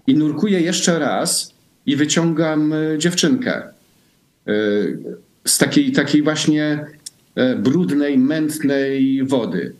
[0.06, 1.54] i nurkuję jeszcze raz
[1.86, 3.62] i wyciągam dziewczynkę
[5.44, 6.86] z takiej, takiej właśnie
[7.34, 9.72] e, brudnej, mętnej wody.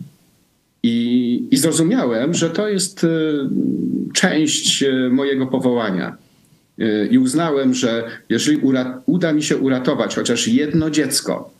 [0.83, 3.09] I, I zrozumiałem, że to jest e,
[4.15, 6.17] część e, mojego powołania.
[7.11, 8.61] I uznałem, że jeżeli
[9.07, 11.51] uda mi się uratować chociaż jedno dziecko,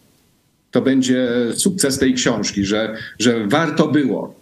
[0.71, 4.35] to będzie sukces tej książki, że, że warto było.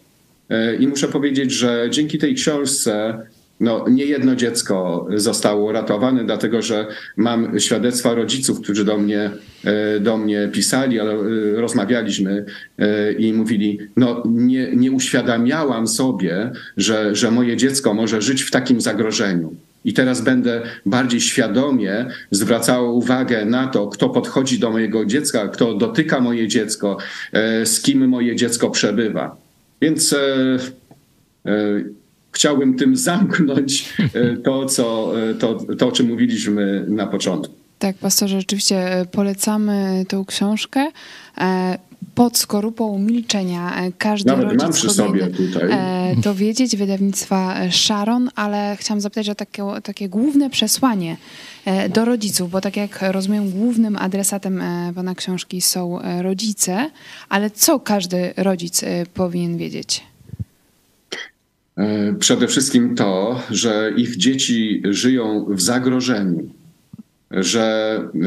[0.80, 3.18] I muszę powiedzieć, że dzięki tej książce
[3.60, 6.86] no, nie jedno dziecko zostało uratowane, dlatego że
[7.16, 9.30] mam świadectwa rodziców, którzy do mnie,
[9.64, 11.20] e, do mnie pisali, ale e,
[11.60, 12.44] rozmawialiśmy
[12.78, 18.50] e, i mówili, no nie, nie uświadamiałam sobie, że, że moje dziecko może żyć w
[18.50, 19.54] takim zagrożeniu.
[19.84, 25.74] I teraz będę bardziej świadomie zwracała uwagę na to, kto podchodzi do mojego dziecka, kto
[25.74, 26.96] dotyka moje dziecko,
[27.64, 29.36] z kim moje dziecko przebywa.
[29.80, 30.14] Więc
[32.38, 37.54] chciałbym tym zamknąć e, to, co, e, to, to, o czym mówiliśmy na początku.
[37.78, 40.86] Tak, pastorze, rzeczywiście e, polecamy tą książkę.
[42.14, 45.68] Pod skorupą milczenia każdy Nawet rodzic mam przy sobie tutaj.
[46.22, 51.16] to wiedzieć, wydawnictwa Sharon, ale chciałam zapytać o takie, takie główne przesłanie
[51.94, 54.62] do rodziców, bo tak jak rozumiem, głównym adresatem
[54.94, 56.90] pana książki są rodzice,
[57.28, 58.84] ale co każdy rodzic
[59.14, 60.02] powinien wiedzieć?
[61.78, 66.50] E, przede wszystkim to, że ich dzieci żyją w zagrożeniu,
[67.30, 68.18] że e,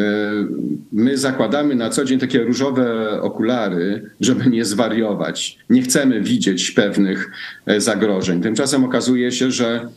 [0.91, 5.57] my zakładamy na co dzień takie różowe okulary, żeby nie zwariować.
[5.69, 7.31] Nie chcemy widzieć pewnych
[7.65, 8.41] e, zagrożeń.
[8.41, 9.87] Tymczasem okazuje się, że,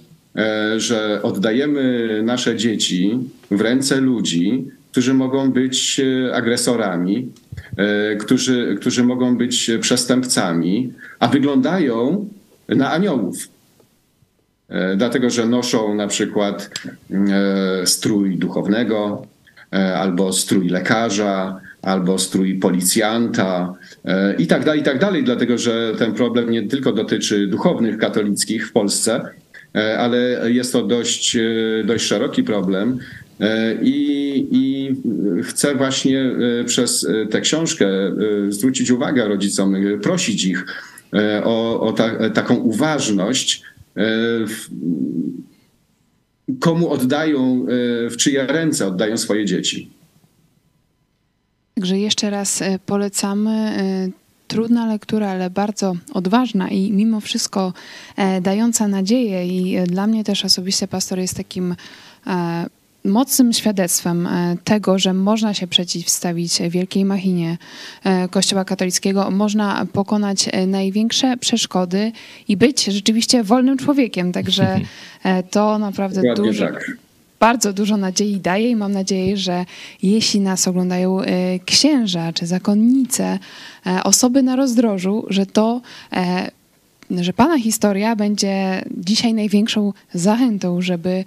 [0.76, 3.18] że oddajemy nasze dzieci
[3.50, 6.00] w ręce ludzi, którzy mogą być
[6.32, 7.28] agresorami,
[8.20, 12.28] którzy, którzy mogą być przestępcami, a wyglądają
[12.68, 13.48] na aniołów.
[14.68, 16.70] E, dlatego, że noszą na przykład
[17.10, 19.26] e, strój duchownego,
[19.72, 23.74] e, albo strój lekarza, albo strój policjanta
[24.38, 28.68] i tak dalej, i tak dalej, dlatego że ten problem nie tylko dotyczy duchownych katolickich
[28.68, 29.20] w Polsce,
[29.98, 30.18] ale
[30.52, 31.36] jest to dość,
[31.84, 32.98] dość szeroki problem.
[33.82, 34.94] I, I
[35.42, 36.24] chcę właśnie
[36.66, 37.86] przez tę książkę
[38.48, 40.66] zwrócić uwagę rodzicom, prosić ich,
[41.44, 43.62] o, o ta, taką uważność,
[43.96, 44.00] e,
[46.60, 47.66] komu oddają,
[48.06, 49.90] e, w czyje ręce oddają swoje dzieci.
[51.74, 53.72] Także jeszcze raz polecamy.
[54.48, 57.72] Trudna lektura, ale bardzo odważna i mimo wszystko
[58.42, 59.46] dająca nadzieję.
[59.46, 61.74] I dla mnie też osobiście pastor jest takim
[63.04, 67.58] mocnym świadectwem e, tego, że można się przeciwstawić wielkiej machinie
[68.04, 72.12] e, Kościoła katolickiego, można pokonać e, największe przeszkody
[72.48, 74.32] i być rzeczywiście wolnym człowiekiem.
[74.32, 74.80] Także
[75.50, 76.66] to naprawdę Dokładnie dużo.
[76.66, 76.90] Tak.
[77.40, 79.64] Bardzo dużo nadziei daje i mam nadzieję, że
[80.02, 81.18] jeśli nas oglądają
[81.66, 83.38] księża czy zakonnice,
[84.04, 85.80] osoby na rozdrożu, że to
[87.10, 91.24] że Pana historia będzie dzisiaj największą zachętą, żeby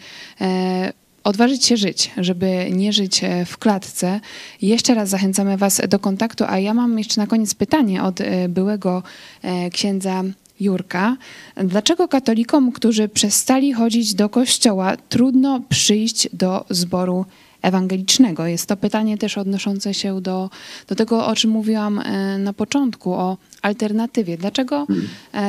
[1.28, 4.20] odważyć się żyć, żeby nie żyć e, w klatce.
[4.62, 8.50] Jeszcze raz zachęcamy Was do kontaktu, a ja mam jeszcze na koniec pytanie od e,
[8.50, 9.04] byłego
[9.42, 10.24] e, księdza
[10.60, 11.18] Jurka.
[11.56, 17.26] Dlaczego katolikom, którzy przestali chodzić do kościoła, trudno przyjść do zboru
[17.62, 18.46] ewangelicznego?
[18.46, 20.50] Jest to pytanie też odnoszące się do,
[20.88, 22.02] do tego, o czym mówiłam
[22.40, 24.38] na początku, o alternatywie.
[24.38, 24.88] Dlaczego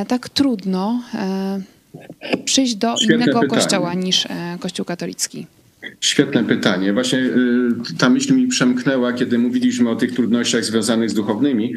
[0.07, 1.01] tak trudno
[2.45, 3.61] przyjść do Świetne innego pytanie.
[3.61, 4.27] kościoła niż
[4.59, 5.47] Kościół katolicki?
[6.01, 6.93] Świetne pytanie.
[6.93, 11.75] Właśnie y, ta myśl mi przemknęła, kiedy mówiliśmy o tych trudnościach związanych z duchownymi.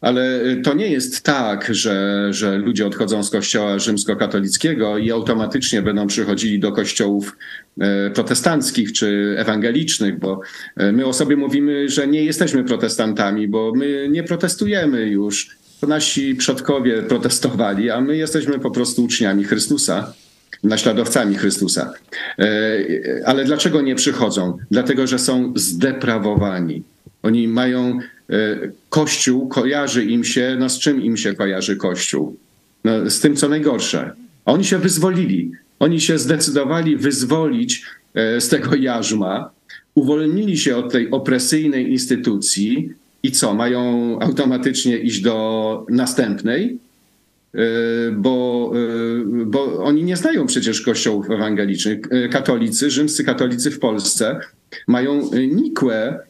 [0.00, 5.82] Ale y, to nie jest tak, że, że ludzie odchodzą z kościoła rzymskokatolickiego i automatycznie
[5.82, 7.36] będą przychodzili do kościołów
[7.76, 10.40] y, protestanckich czy ewangelicznych, bo
[10.92, 15.58] my o sobie mówimy, że nie jesteśmy protestantami, bo my nie protestujemy już.
[15.80, 20.12] To nasi przodkowie protestowali, a my jesteśmy po prostu uczniami Chrystusa
[20.64, 21.92] naśladowcami Chrystusa.
[22.38, 22.46] E,
[23.26, 24.58] ale dlaczego nie przychodzą?
[24.70, 26.82] Dlatego, że są zdeprawowani.
[27.22, 27.98] Oni mają
[28.30, 28.34] e,
[28.88, 32.36] Kościół, kojarzy im się, no z czym im się kojarzy Kościół?
[32.84, 34.12] No, z tym, co najgorsze.
[34.44, 35.50] Oni się wyzwolili.
[35.78, 37.82] Oni się zdecydowali wyzwolić
[38.14, 39.50] e, z tego jarzma,
[39.94, 42.92] uwolnili się od tej opresyjnej instytucji
[43.22, 43.54] i co?
[43.54, 43.82] Mają
[44.20, 46.78] automatycznie iść do następnej?
[47.54, 47.60] E,
[48.10, 51.98] bo, e, bo oni nie znają przecież kościołów ewangelicznych.
[52.10, 54.40] E, katolicy, rzymscy katolicy w Polsce
[54.86, 56.20] mają nikłe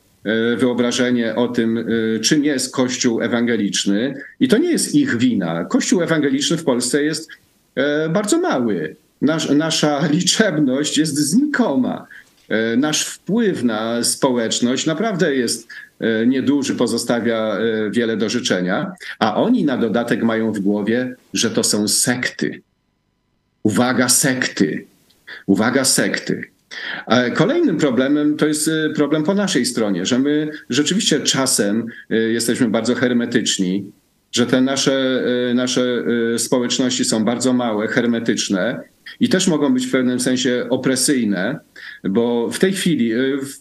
[0.56, 1.86] wyobrażenie o tym,
[2.22, 5.64] czym jest Kościół ewangeliczny, i to nie jest ich wina.
[5.64, 7.28] Kościół ewangeliczny w Polsce jest
[8.10, 8.96] bardzo mały.
[9.22, 12.06] Nasz, nasza liczebność jest znikoma.
[12.76, 15.68] Nasz wpływ na społeczność naprawdę jest
[16.26, 21.64] nieduży, pozostawia e, wiele do życzenia, a oni na dodatek mają w głowie, że to
[21.64, 22.62] są sekty.
[23.62, 24.86] Uwaga, sekty.
[25.46, 26.44] Uwaga, sekty.
[27.34, 32.94] Kolejnym problemem to jest e, problem po naszej stronie, że my rzeczywiście czasem jesteśmy bardzo
[32.94, 33.92] hermetyczni,
[34.32, 35.22] że te nasze,
[35.54, 36.04] nasze
[36.38, 38.80] społeczności są bardzo małe, hermetyczne
[39.20, 41.58] i też mogą być w pewnym sensie opresyjne,
[42.04, 43.12] bo w tej chwili,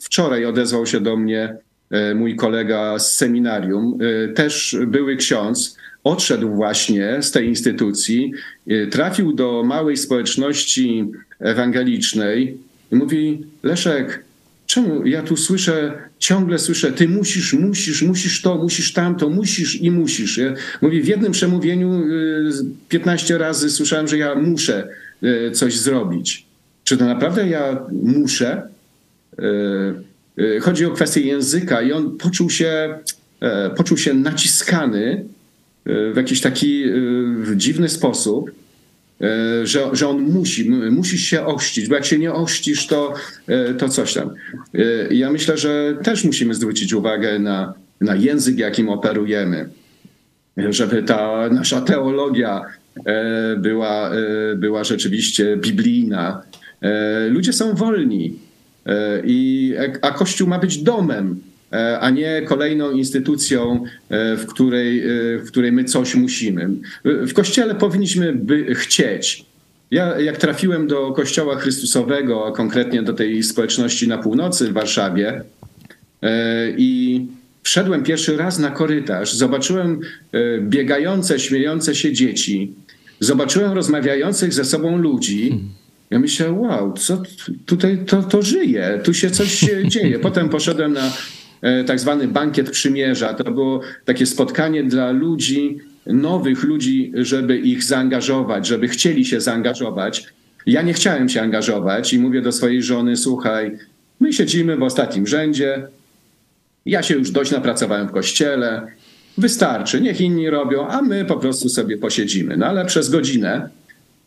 [0.02, 1.67] wczoraj odezwał się do mnie E,
[2.16, 8.32] mój kolega z seminarium, e, też były ksiądz, odszedł właśnie z tej instytucji,
[8.68, 11.06] e, trafił do małej społeczności
[11.40, 12.58] ewangelicznej
[12.92, 14.24] i mówi: Leszek,
[14.66, 19.92] czemu ja tu słyszę, ciągle słyszę, ty musisz, musisz, musisz to, musisz tamto, musisz i
[19.92, 20.40] musisz.
[20.82, 22.04] Mówi, w jednym przemówieniu
[22.90, 24.88] 15 razy słyszałem, że ja muszę
[25.54, 26.46] coś zrobić.
[26.84, 28.68] Czy to naprawdę ja muszę?
[30.40, 33.00] Y, chodzi o kwestię języka i on poczuł się,
[33.40, 35.26] e, poczuł się naciskany
[35.88, 38.52] y, w jakiś taki y, dziwny sposób,
[39.22, 43.14] e, że, że on musi, musi się ościć, bo jak się nie ościsz, to,
[43.48, 44.30] e, to coś tam.
[45.12, 49.70] Ja myślę, że też musimy zwrócić uwagę na, na język, jakim operujemy,
[50.58, 52.62] żeby ta nasza teologia
[53.58, 54.12] była,
[54.56, 56.42] była rzeczywiście biblijna.
[57.30, 58.47] Ludzie są wolni.
[58.88, 61.40] E, I, a Kościół ma być domem,
[61.72, 65.04] e, a nie kolejną instytucją, e, w której,
[65.40, 66.70] w której my coś musimy.
[67.06, 69.46] W Kościele powinniśmy by chcieć.
[69.92, 75.42] Ja, jak trafiłem do Kościoła Chrystusowego, a konkretnie do tej społeczności na północy w Warszawie,
[76.78, 77.22] i
[77.64, 80.00] wszedłem pierwszy raz na korytarz, zobaczyłem
[80.62, 82.74] biegające, śmiejące się dzieci,
[83.20, 85.60] zobaczyłem rozmawiających ze sobą ludzi.
[86.10, 87.24] Ja myślę, wow, co
[87.66, 89.60] tutaj to, to żyje, tu się coś
[89.94, 90.20] dzieje.
[90.20, 91.14] Potem poszedłem na
[91.62, 93.34] e, tak zwany bankiet przymierza.
[93.34, 100.26] To było takie spotkanie dla ludzi, nowych ludzi, żeby ich zaangażować, żeby chcieli się zaangażować.
[100.66, 103.78] Ja nie chciałem się angażować i mówię do swojej żony, słuchaj,
[104.20, 105.88] my siedzimy w ostatnim rzędzie,
[106.86, 108.88] ja się już dość napracowałem w kościele,
[109.38, 112.58] wystarczy, niech inni robią, a my po prostu sobie posiedzimy.
[112.58, 113.70] No ale przez godzinę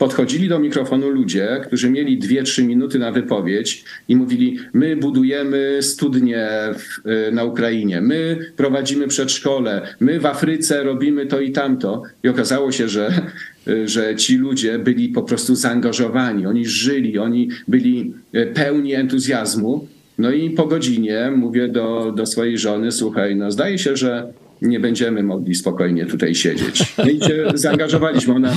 [0.01, 6.49] podchodzili do mikrofonu ludzie, którzy mieli 2-3 minuty na wypowiedź i mówili: My budujemy studnie
[6.79, 12.03] w, y, na Ukrainie, my prowadzimy przedszkole, my w Afryce robimy to i tamto.
[12.23, 13.23] I okazało się, że,
[13.69, 19.89] y, że ci ludzie byli po prostu zaangażowani, oni żyli, oni byli y, pełni entuzjazmu.
[20.19, 24.33] No i po godzinie mówię do, do swojej żony: Słuchaj, no zdaje się, że
[24.63, 26.95] nie będziemy mogli spokojnie tutaj siedzieć.
[26.99, 28.35] No i się zaangażowaliśmy.
[28.35, 28.55] Ona e,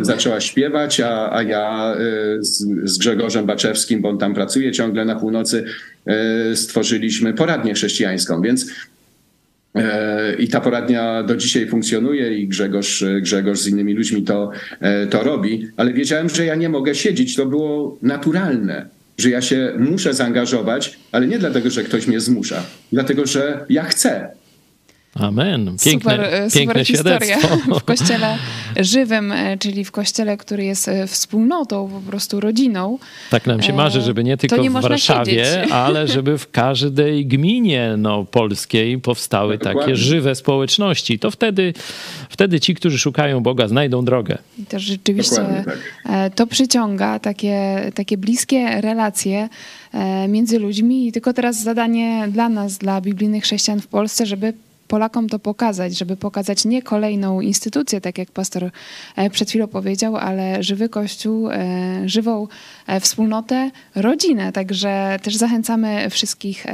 [0.00, 5.04] zaczęła śpiewać, a, a ja e, z, z, Grzegorzem Baczewskim, bo on tam pracuje ciągle
[5.04, 5.64] na północy,
[6.06, 8.66] e, stworzyliśmy poradnię chrześcijańską, więc
[10.38, 14.50] i ta poradnia do dzisiaj funkcjonuje i Grzegorz, Grzegorz z innymi ludźmi to,
[15.10, 17.36] to robi, ale wiedziałem, że ja nie mogę siedzieć.
[17.36, 18.88] To było naturalne,
[19.18, 23.84] że ja się muszę zaangażować, ale nie dlatego, że ktoś mnie zmusza, dlatego, że ja
[23.84, 24.28] chcę.
[25.14, 25.76] Amen.
[25.84, 27.80] Piękne, super, e, piękne super historia świadectwo.
[27.80, 28.38] w kościele
[28.76, 32.98] żywym, e, czyli w kościele, który jest e, wspólnotą, po prostu rodziną.
[33.30, 35.72] Tak nam się marzy, żeby nie tylko nie w Warszawie, siedzieć.
[35.86, 39.80] ale żeby w każdej gminie no, polskiej powstały Dokładnie.
[39.80, 41.18] takie żywe społeczności.
[41.18, 41.74] To wtedy,
[42.28, 44.38] wtedy ci, którzy szukają Boga, znajdą drogę.
[44.58, 45.36] I też rzeczywiście
[46.04, 46.34] tak.
[46.34, 49.48] to przyciąga takie, takie bliskie relacje
[50.28, 51.08] między ludźmi.
[51.08, 54.52] I tylko teraz zadanie dla nas, dla biblijnych chrześcijan w Polsce, żeby
[54.94, 58.70] Polakom to pokazać, żeby pokazać nie kolejną instytucję, tak jak pastor
[59.16, 62.48] e, przed chwilą powiedział, ale żywy kościół, e, żywą
[62.86, 64.52] e, wspólnotę, rodzinę.
[64.52, 66.66] Także też zachęcamy wszystkich,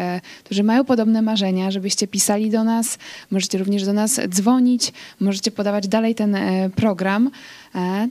[0.45, 2.99] którzy mają podobne marzenia, żebyście pisali do nas.
[3.31, 6.37] Możecie również do nas dzwonić, możecie podawać dalej ten
[6.77, 7.31] program.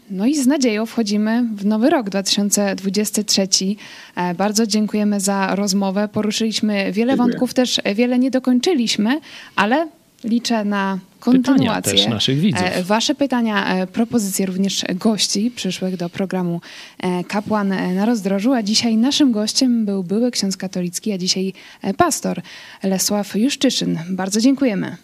[0.10, 3.48] No i z nadzieją wchodzimy w nowy rok 2023.
[4.16, 6.08] E, Bardzo dziękujemy za rozmowę.
[6.08, 7.16] Poruszyliśmy wiele Dziękuję.
[7.16, 9.20] wątków, też wiele nie dokończyliśmy,
[9.56, 9.88] ale
[10.24, 11.94] liczę na kontynuację.
[11.94, 12.62] też naszych widzów.
[12.64, 16.62] E, Wasze pytania, e, propozycje również gości przyszłych do programu
[17.00, 18.54] e, Kapłan na rozdrożu.
[18.54, 21.54] A dzisiaj naszym gościem był były ksiądz katolicki, a dzisiaj
[21.98, 22.42] pastor
[22.84, 24.00] Lesław Juszczyszyn.
[24.10, 24.98] Bardzo dziękujemy.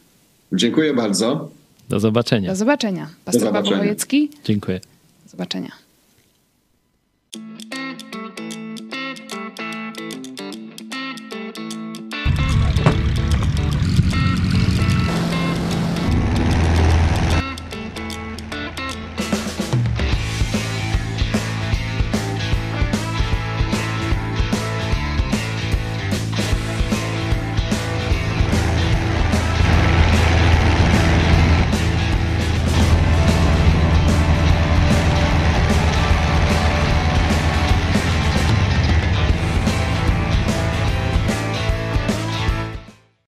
[0.53, 1.49] Dziękuję bardzo.
[1.89, 2.49] Do zobaczenia.
[2.49, 3.09] Do zobaczenia.
[3.25, 3.77] Pastor Paweł zobaczenia.
[3.83, 4.29] Wojecki.
[4.43, 4.79] Dziękuję.
[5.23, 5.84] Do zobaczenia.